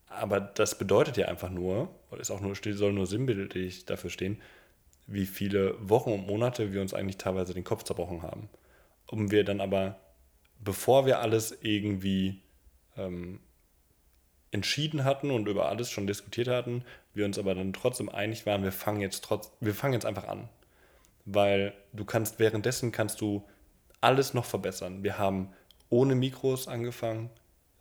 [0.07, 4.41] aber das bedeutet ja einfach nur, ist auch nur, soll nur sinnbildlich dafür stehen,
[5.07, 8.49] wie viele Wochen und Monate wir uns eigentlich teilweise den Kopf zerbrochen haben.
[9.07, 9.99] Um wir dann aber
[10.63, 12.41] bevor wir alles irgendwie
[12.95, 13.39] ähm,
[14.51, 16.83] entschieden hatten und über alles schon diskutiert hatten,
[17.13, 20.27] wir uns aber dann trotzdem einig waren, wir fangen jetzt trotz, wir fangen jetzt einfach
[20.27, 20.49] an.
[21.25, 23.43] Weil du kannst währenddessen kannst du
[23.99, 25.03] alles noch verbessern.
[25.03, 25.53] Wir haben
[25.89, 27.29] ohne Mikros angefangen.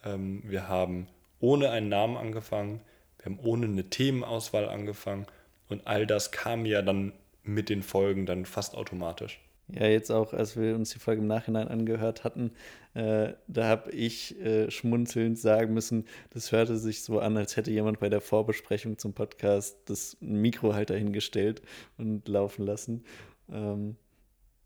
[0.05, 1.09] Ähm, wir haben
[1.41, 2.81] ohne einen Namen angefangen.
[3.19, 5.27] Wir haben ohne eine Themenauswahl angefangen.
[5.69, 7.13] Und all das kam ja dann
[7.43, 9.41] mit den Folgen dann fast automatisch.
[9.73, 12.53] Ja, jetzt auch, als wir uns die Folge im Nachhinein angehört hatten,
[12.95, 17.71] äh, da habe ich äh, schmunzelnd sagen müssen, das hörte sich so an, als hätte
[17.71, 21.63] jemand bei der Vorbesprechung zum Podcast das Mikro halt dahingestellt
[21.99, 23.05] und laufen lassen.
[23.53, 23.97] Ähm,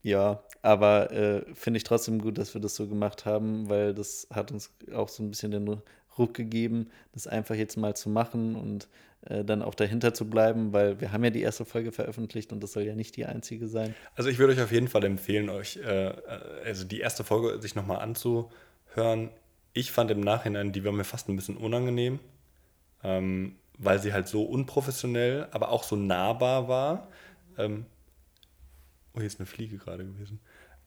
[0.03, 4.27] ja, aber äh, finde ich trotzdem gut, dass wir das so gemacht haben, weil das
[4.31, 5.83] hat uns auch so ein bisschen den
[6.19, 8.89] Ruck gegeben, das einfach jetzt mal zu machen und
[9.27, 12.62] äh, dann auch dahinter zu bleiben, weil wir haben ja die erste Folge veröffentlicht und
[12.62, 13.95] das soll ja nicht die einzige sein.
[14.14, 16.12] Also ich würde euch auf jeden Fall empfehlen, euch äh,
[16.64, 19.31] also die erste Folge sich nochmal anzuhören.
[19.72, 22.20] Ich fand im Nachhinein, die war mir fast ein bisschen unangenehm,
[23.03, 27.09] ähm, weil sie halt so unprofessionell, aber auch so nahbar war.
[27.57, 27.87] Ähm,
[29.14, 30.39] oh, hier ist eine Fliege gerade gewesen.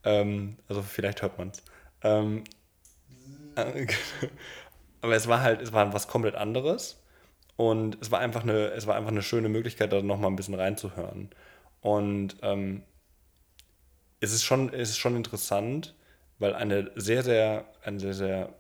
[0.03, 1.63] Ähm, also vielleicht hört man es.
[2.03, 2.43] Ähm,
[5.01, 7.01] aber es war halt, es war was komplett anderes.
[7.57, 10.53] Und es war einfach eine, es war einfach eine schöne Möglichkeit, da nochmal ein bisschen
[10.53, 11.31] reinzuhören.
[11.81, 12.83] Und ähm,
[14.19, 15.95] es, ist schon, es ist schon interessant,
[16.39, 18.53] weil eine sehr, sehr, eine sehr, sehr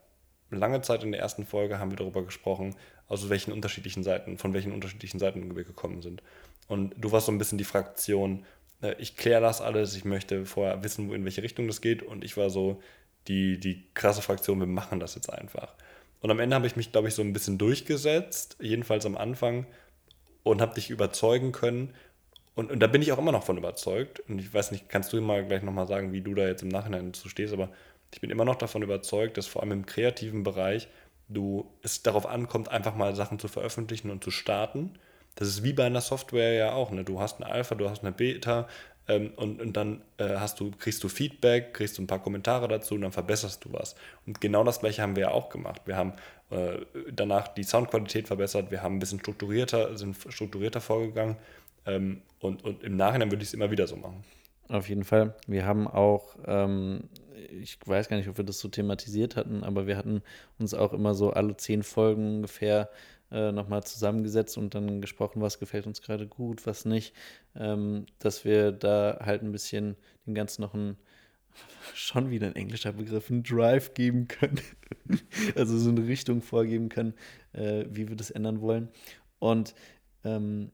[0.49, 2.75] lange Zeit in der ersten Folge haben wir darüber gesprochen,
[3.07, 6.23] aus welchen unterschiedlichen Seiten, von welchen unterschiedlichen Seiten wir gekommen sind.
[6.67, 8.45] Und du warst so ein bisschen die Fraktion,
[8.81, 12.03] äh, ich kläre das alles, ich möchte vorher wissen, in welche Richtung das geht.
[12.03, 12.81] Und ich war so
[13.27, 15.75] die, die krasse Fraktion, wir machen das jetzt einfach.
[16.21, 19.65] Und am Ende habe ich mich, glaube ich, so ein bisschen durchgesetzt, jedenfalls am Anfang,
[20.43, 21.93] und habe dich überzeugen können.
[22.55, 24.21] Und, und da bin ich auch immer noch von überzeugt.
[24.21, 26.69] Und ich weiß nicht, kannst du mal gleich nochmal sagen, wie du da jetzt im
[26.69, 27.69] Nachhinein zu stehst, aber
[28.13, 30.87] ich bin immer noch davon überzeugt, dass vor allem im kreativen Bereich
[31.27, 34.97] du es darauf ankommt, einfach mal Sachen zu veröffentlichen und zu starten.
[35.35, 36.91] Das ist wie bei einer Software ja auch.
[36.91, 37.03] Ne?
[37.03, 38.67] Du hast eine Alpha, du hast eine Beta,
[39.07, 42.67] ähm, und, und dann äh, hast du, kriegst du Feedback, kriegst du ein paar Kommentare
[42.67, 43.95] dazu und dann verbesserst du was.
[44.25, 45.81] Und genau das gleiche haben wir ja auch gemacht.
[45.85, 46.13] Wir haben
[46.49, 46.79] äh,
[47.11, 51.37] danach die Soundqualität verbessert, wir haben ein bisschen strukturierter, sind strukturierter vorgegangen
[51.85, 54.23] ähm, und, und im Nachhinein würde ich es immer wieder so machen.
[54.69, 55.33] Auf jeden Fall.
[55.47, 57.05] Wir haben auch, ähm,
[57.61, 60.21] ich weiß gar nicht, ob wir das so thematisiert hatten, aber wir hatten
[60.59, 62.89] uns auch immer so alle zehn Folgen ungefähr
[63.31, 67.13] äh, nochmal zusammengesetzt und dann gesprochen, was gefällt uns gerade gut, was nicht,
[67.55, 70.97] ähm, dass wir da halt ein bisschen dem Ganzen noch ein,
[71.93, 74.61] schon wieder ein englischer Begriff, einen Drive geben können.
[75.55, 77.13] also so eine Richtung vorgeben können,
[77.53, 78.89] äh, wie wir das ändern wollen.
[79.39, 79.75] Und
[80.23, 80.71] ähm,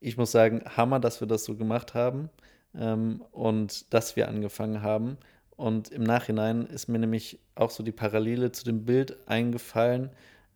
[0.00, 2.30] ich muss sagen, Hammer, dass wir das so gemacht haben
[2.74, 5.18] ähm, und dass wir angefangen haben.
[5.56, 10.10] Und im Nachhinein ist mir nämlich auch so die Parallele zu dem Bild eingefallen,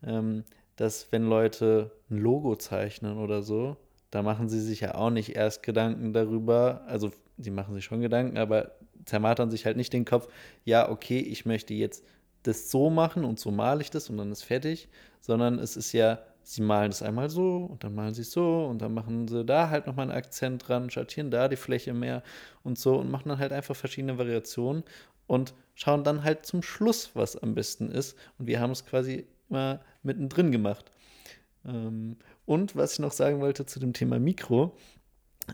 [0.05, 0.45] ähm,
[0.77, 3.77] dass wenn Leute ein Logo zeichnen oder so,
[4.11, 8.01] da machen sie sich ja auch nicht erst Gedanken darüber, also sie machen sich schon
[8.01, 8.73] Gedanken, aber
[9.05, 10.29] zermatern sich halt nicht den Kopf,
[10.65, 12.05] ja, okay, ich möchte jetzt
[12.43, 14.89] das so machen und so male ich das und dann ist fertig,
[15.21, 18.67] sondern es ist ja, sie malen es einmal so und dann malen sie es so
[18.67, 22.23] und dann machen sie da halt nochmal einen Akzent dran, schattieren da die Fläche mehr
[22.65, 24.83] und so und machen dann halt einfach verschiedene Variationen
[25.27, 28.19] und schauen dann halt zum Schluss, was am besten ist.
[28.39, 30.91] Und wir haben es quasi mal mittendrin gemacht.
[31.65, 34.77] Ähm, und was ich noch sagen wollte zu dem Thema Mikro,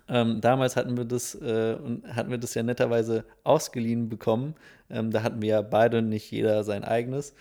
[0.08, 4.54] ähm, damals hatten wir das äh, und hatten wir das ja netterweise ausgeliehen bekommen.
[4.90, 7.34] Ähm, da hatten wir ja beide nicht jeder sein eigenes.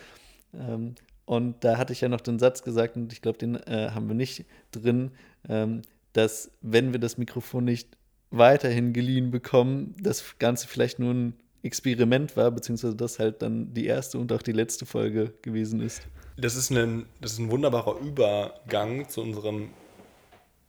[0.54, 0.96] Ähm,
[1.26, 4.08] und da hatte ich ja noch den Satz gesagt, und ich glaube, den äh, haben
[4.08, 5.12] wir nicht drin,
[5.50, 5.82] ähm,
[6.14, 7.98] dass wenn wir das Mikrofon nicht
[8.32, 11.34] weiterhin geliehen bekommen, das Ganze vielleicht nur ein
[11.64, 16.02] Experiment war, beziehungsweise das halt dann die erste und auch die letzte Folge gewesen ist.
[16.40, 19.72] Das ist ein, das ist ein wunderbarer Übergang zu unserem,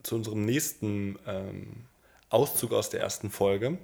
[0.03, 1.85] zu unserem nächsten ähm,
[2.31, 3.77] Auszug aus der ersten Folge,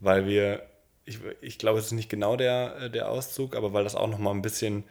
[0.00, 0.62] weil wir,
[1.04, 4.34] ich, ich glaube, es ist nicht genau der, der Auszug, aber weil das auch nochmal
[4.34, 4.84] ein bisschen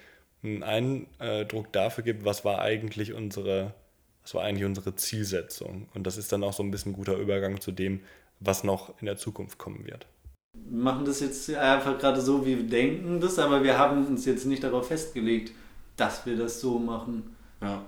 [0.44, 3.74] einen Eindruck dafür gibt, was war eigentlich unsere,
[4.22, 5.90] was war eigentlich unsere Zielsetzung.
[5.96, 8.02] Und das ist dann auch so ein bisschen ein guter Übergang zu dem,
[8.40, 10.06] was noch in der Zukunft kommen wird.
[10.54, 14.26] Wir machen das jetzt einfach gerade so, wie wir denken das, aber wir haben uns
[14.26, 15.54] jetzt nicht darauf festgelegt,
[16.00, 17.36] dass wir das so machen.
[17.62, 17.84] Ja.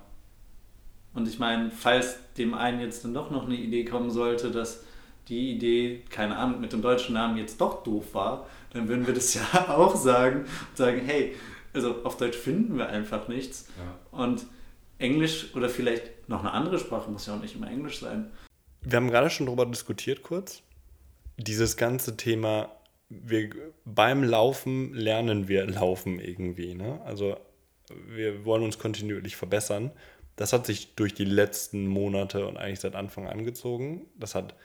[1.14, 4.84] Und ich meine, falls dem einen jetzt dann doch noch eine Idee kommen sollte, dass
[5.28, 9.14] die Idee, keine Ahnung, mit dem deutschen Namen jetzt doch doof war, dann würden wir
[9.14, 11.36] das ja auch sagen und sagen, hey,
[11.74, 13.68] also auf Deutsch finden wir einfach nichts.
[13.78, 14.18] Ja.
[14.18, 14.46] Und
[14.98, 18.32] Englisch oder vielleicht noch eine andere Sprache muss ja auch nicht immer Englisch sein.
[18.82, 20.64] Wir haben gerade schon darüber diskutiert kurz.
[21.38, 22.72] Dieses ganze Thema,
[23.10, 23.50] wir,
[23.86, 26.76] beim Laufen lernen wir Laufen irgendwie.
[26.76, 27.02] Ne?
[27.06, 27.38] Also
[28.08, 29.92] wir wollen uns kontinuierlich verbessern.
[30.36, 34.08] Das hat sich durch die letzten Monate und eigentlich seit Anfang angezogen.
[34.18, 34.56] Das hat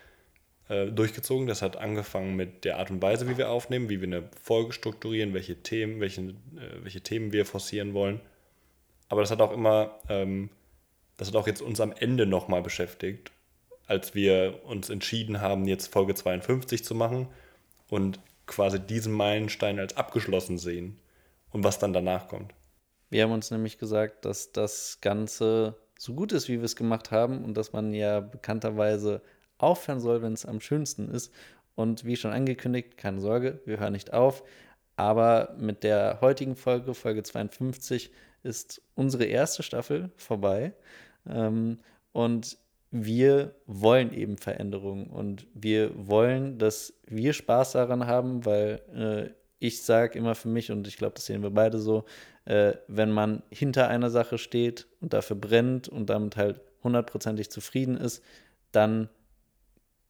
[0.69, 1.47] äh, durchgezogen.
[1.47, 4.73] Das hat angefangen mit der Art und Weise, wie wir aufnehmen, wie wir eine Folge
[4.73, 6.35] strukturieren, welche Themen, welche, äh,
[6.83, 8.21] welche Themen wir forcieren wollen.
[9.09, 10.51] Aber das hat auch immer, ähm,
[11.17, 13.31] das hat auch jetzt uns am Ende nochmal beschäftigt,
[13.87, 17.29] als wir uns entschieden haben, jetzt Folge 52 zu machen
[17.89, 20.99] und quasi diesen Meilenstein als abgeschlossen sehen
[21.53, 22.53] und was dann danach kommt.
[23.11, 27.11] Wir haben uns nämlich gesagt, dass das Ganze so gut ist, wie wir es gemacht
[27.11, 29.23] haben und dass man ja bekannterweise
[29.59, 31.33] aufhören soll, wenn es am schönsten ist.
[31.75, 34.43] Und wie schon angekündigt, keine Sorge, wir hören nicht auf.
[34.97, 38.11] Aber mit der heutigen Folge, Folge 52,
[38.43, 40.73] ist unsere erste Staffel vorbei.
[41.29, 41.79] Ähm,
[42.13, 42.57] und
[42.91, 49.83] wir wollen eben Veränderungen und wir wollen, dass wir Spaß daran haben, weil äh, ich
[49.83, 52.05] sage immer für mich, und ich glaube, das sehen wir beide so,
[52.47, 57.97] äh, wenn man hinter einer Sache steht und dafür brennt und damit halt hundertprozentig zufrieden
[57.97, 58.23] ist,
[58.73, 59.09] dann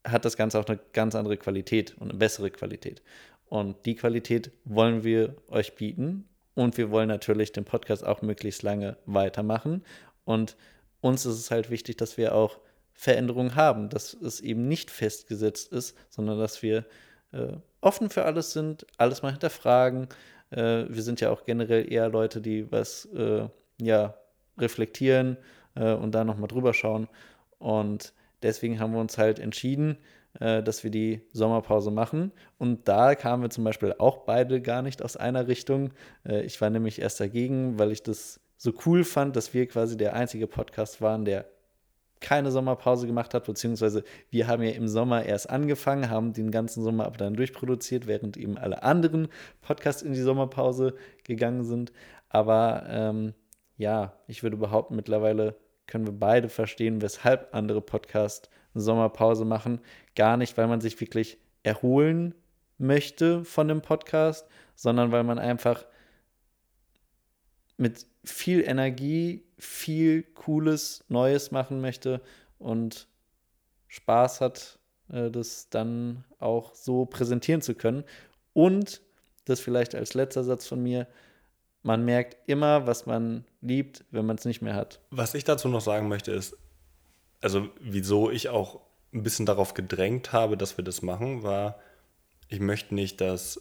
[0.04, 3.02] hat das Ganze auch eine ganz andere Qualität und eine bessere Qualität.
[3.46, 6.28] Und die Qualität wollen wir euch bieten.
[6.54, 9.84] Und wir wollen natürlich den Podcast auch möglichst lange weitermachen.
[10.24, 10.56] Und
[11.00, 12.58] uns ist es halt wichtig, dass wir auch
[12.92, 16.86] Veränderungen haben, dass es eben nicht festgesetzt ist, sondern dass wir
[17.32, 20.08] äh, offen für alles sind, alles mal hinterfragen.
[20.50, 23.48] Äh, wir sind ja auch generell eher Leute, die was äh,
[23.80, 24.14] ja,
[24.58, 25.36] reflektieren
[25.74, 27.08] äh, und da nochmal drüber schauen.
[27.58, 29.98] Und deswegen haben wir uns halt entschieden,
[30.40, 32.32] äh, dass wir die Sommerpause machen.
[32.58, 35.92] Und da kamen wir zum Beispiel auch beide gar nicht aus einer Richtung.
[36.26, 39.96] Äh, ich war nämlich erst dagegen, weil ich das so cool fand, dass wir quasi
[39.96, 41.46] der einzige Podcast waren, der
[42.20, 46.82] keine Sommerpause gemacht hat, beziehungsweise wir haben ja im Sommer erst angefangen, haben den ganzen
[46.82, 49.28] Sommer aber dann durchproduziert, während eben alle anderen
[49.60, 50.94] Podcasts in die Sommerpause
[51.24, 51.92] gegangen sind.
[52.28, 53.34] Aber ähm,
[53.76, 55.56] ja, ich würde behaupten, mittlerweile
[55.86, 59.80] können wir beide verstehen, weshalb andere Podcasts eine Sommerpause machen.
[60.14, 62.34] Gar nicht, weil man sich wirklich erholen
[62.78, 65.84] möchte von dem Podcast, sondern weil man einfach
[67.76, 72.20] mit viel Energie viel Cooles, Neues machen möchte
[72.58, 73.06] und
[73.88, 74.78] Spaß hat,
[75.10, 78.04] äh, das dann auch so präsentieren zu können.
[78.52, 79.00] Und
[79.44, 81.06] das vielleicht als letzter Satz von mir,
[81.82, 85.00] man merkt immer, was man liebt, wenn man es nicht mehr hat.
[85.10, 86.56] Was ich dazu noch sagen möchte, ist,
[87.40, 88.80] also wieso ich auch
[89.12, 91.78] ein bisschen darauf gedrängt habe, dass wir das machen, war,
[92.48, 93.60] ich möchte nicht, dass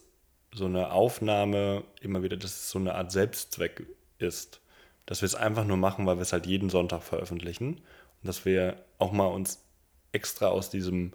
[0.51, 3.85] so eine Aufnahme immer wieder, dass es so eine Art Selbstzweck
[4.19, 4.61] ist
[5.05, 7.75] dass wir es einfach nur machen, weil wir es halt jeden Sonntag veröffentlichen.
[7.75, 9.63] Und dass wir auch mal uns
[10.11, 11.13] extra aus diesem,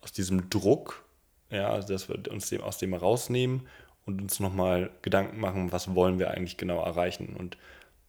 [0.00, 1.04] aus diesem Druck,
[1.50, 3.66] ja, also dass wir uns dem, aus dem rausnehmen
[4.06, 7.34] und uns nochmal Gedanken machen, was wollen wir eigentlich genau erreichen.
[7.36, 7.56] Und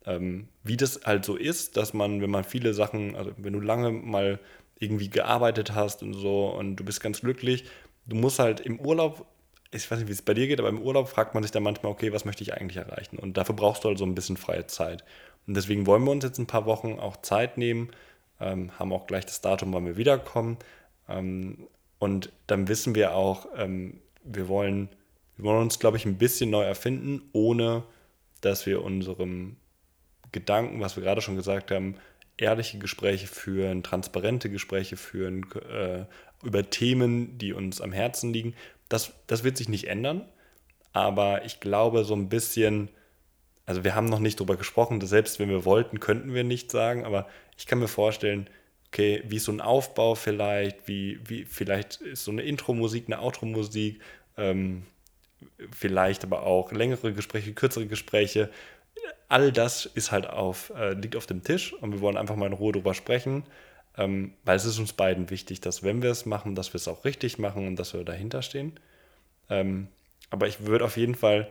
[0.06, 3.60] ähm, wie das halt so ist, dass man, wenn man viele Sachen, also wenn du
[3.60, 4.40] lange mal
[4.78, 7.66] irgendwie gearbeitet hast und so und du bist ganz glücklich,
[8.06, 9.26] du musst halt im Urlaub
[9.72, 11.64] ich weiß nicht, wie es bei dir geht, aber im Urlaub fragt man sich dann
[11.64, 13.18] manchmal, okay, was möchte ich eigentlich erreichen?
[13.18, 15.04] Und dafür brauchst du halt so ein bisschen freie Zeit.
[15.48, 17.90] Und deswegen wollen wir uns jetzt ein paar Wochen auch Zeit nehmen,
[18.40, 20.58] ähm, haben auch gleich das Datum, wann wir wiederkommen.
[21.08, 21.68] Ähm,
[22.00, 24.90] und dann wissen wir auch, ähm, wir, wollen,
[25.38, 27.84] wir wollen uns, glaube ich, ein bisschen neu erfinden, ohne
[28.42, 29.58] dass wir unserem
[30.32, 31.96] Gedanken, was wir gerade schon gesagt haben,
[32.38, 36.06] ehrliche Gespräche führen, transparente Gespräche führen äh,
[36.44, 38.54] über Themen, die uns am Herzen liegen,
[38.90, 40.28] das, das wird sich nicht ändern,
[40.94, 42.90] aber ich glaube so ein bisschen,
[43.66, 47.06] also wir haben noch nicht drüber gesprochen, selbst wenn wir wollten, könnten wir nicht sagen,
[47.06, 47.28] aber
[47.58, 48.50] ich kann mir vorstellen,
[48.88, 54.02] okay, wie so ein Aufbau vielleicht, wie, wie vielleicht ist so eine Intro-Musik, eine Outro-Musik,
[54.38, 54.86] ähm,
[55.72, 58.50] vielleicht aber auch längere Gespräche, kürzere Gespräche.
[59.28, 62.46] All das ist halt auf, äh, liegt auf dem Tisch und wir wollen einfach mal
[62.46, 63.44] in Ruhe drüber sprechen.
[63.98, 66.88] Ähm, weil es ist uns beiden wichtig, dass wenn wir es machen, dass wir es
[66.88, 68.74] auch richtig machen und dass wir dahinter stehen.
[69.50, 69.88] Ähm,
[70.30, 71.48] aber ich würde auf jeden Fall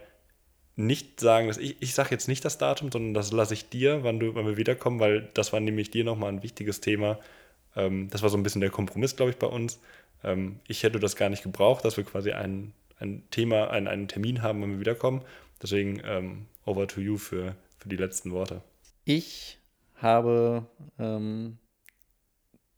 [0.76, 4.02] nicht sagen, dass ich, ich sage jetzt nicht das Datum, sondern das lasse ich dir,
[4.02, 7.18] wann, du, wann wir wiederkommen, weil das war nämlich dir nochmal ein wichtiges Thema.
[7.76, 9.78] Ähm, das war so ein bisschen der Kompromiss, glaube ich, bei uns.
[10.22, 14.08] Ähm, ich hätte das gar nicht gebraucht, dass wir quasi ein, ein Thema, ein, einen
[14.08, 15.22] Termin haben, wenn wir wiederkommen.
[15.62, 18.60] Deswegen ähm, over to you für, für die letzten Worte.
[19.04, 19.58] Ich
[19.96, 20.66] habe
[20.98, 21.58] ähm,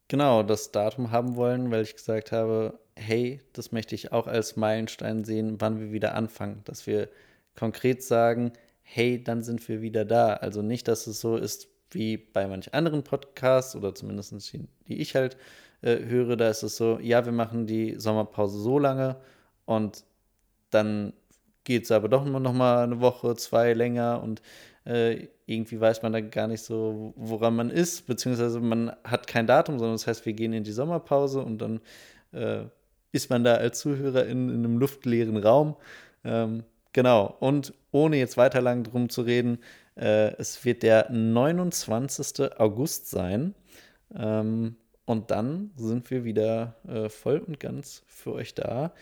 [0.09, 4.57] genau das Datum haben wollen, weil ich gesagt habe, hey, das möchte ich auch als
[4.57, 7.09] Meilenstein sehen, wann wir wieder anfangen, dass wir
[7.57, 8.53] konkret sagen,
[8.83, 10.35] hey, dann sind wir wieder da.
[10.35, 15.01] Also nicht, dass es so ist wie bei manch anderen Podcasts oder zumindest die, die
[15.01, 15.37] ich halt
[15.83, 19.17] äh, höre, da ist es so, ja, wir machen die Sommerpause so lange
[19.65, 20.05] und
[20.71, 21.13] dann
[21.65, 24.41] geht es aber doch nur noch mal eine Woche, zwei länger und
[24.87, 29.47] äh, irgendwie weiß man dann gar nicht so, woran man ist, beziehungsweise man hat kein
[29.47, 31.81] Datum, sondern das heißt, wir gehen in die Sommerpause und dann
[32.33, 32.65] äh,
[33.13, 35.77] ist man da als Zuhörer in, in einem luftleeren Raum.
[36.25, 39.59] Ähm, genau, und ohne jetzt weiter lang drum zu reden,
[39.97, 42.59] äh, es wird der 29.
[42.59, 43.55] August sein.
[44.15, 48.93] Ähm, und dann sind wir wieder äh, voll und ganz für euch da.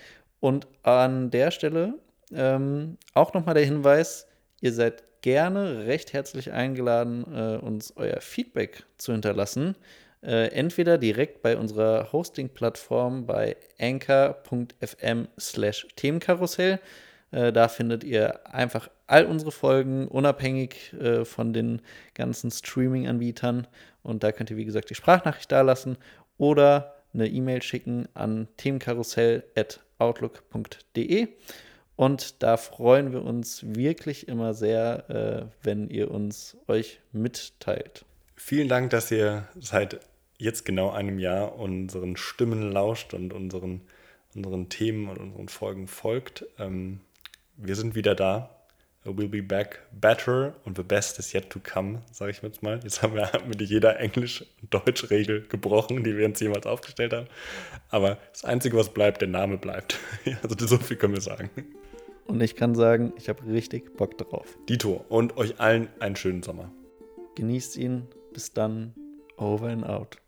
[0.40, 1.94] Und an der Stelle
[2.32, 4.26] ähm, auch nochmal der Hinweis,
[4.60, 9.74] ihr seid gerne recht herzlich eingeladen, äh, uns euer Feedback zu hinterlassen.
[10.22, 16.78] Äh, entweder direkt bei unserer Hosting-Plattform bei anchor.fm slash Themenkarussell.
[17.30, 21.80] Äh, da findet ihr einfach all unsere Folgen unabhängig äh, von den
[22.12, 23.66] ganzen Streaming-Anbietern.
[24.02, 25.96] Und da könnt ihr, wie gesagt, die Sprachnachricht dalassen
[26.36, 31.28] oder eine E-Mail schicken an themenkarussell.outlook.de.
[31.96, 38.04] Und da freuen wir uns wirklich immer sehr, äh, wenn ihr uns euch mitteilt.
[38.36, 40.00] Vielen Dank, dass ihr seit
[40.38, 43.82] jetzt genau einem Jahr unseren Stimmen lauscht und unseren,
[44.34, 46.44] unseren Themen und unseren Folgen folgt.
[46.58, 47.00] Ähm,
[47.56, 48.50] wir sind wieder da.
[49.04, 52.80] We'll be back better und the best is yet to come, sage ich jetzt mal.
[52.82, 57.26] Jetzt haben wir mit jeder Englisch- und Deutsch-Regel gebrochen, die wir uns jemals aufgestellt haben.
[57.90, 59.98] Aber das Einzige, was bleibt, der Name bleibt.
[60.42, 61.50] also so viel können wir sagen.
[62.26, 64.58] Und ich kann sagen, ich habe richtig Bock drauf.
[64.68, 66.72] Dito und euch allen einen schönen Sommer.
[67.36, 68.08] Genießt ihn.
[68.32, 68.94] Bis dann.
[69.36, 70.18] Over and out.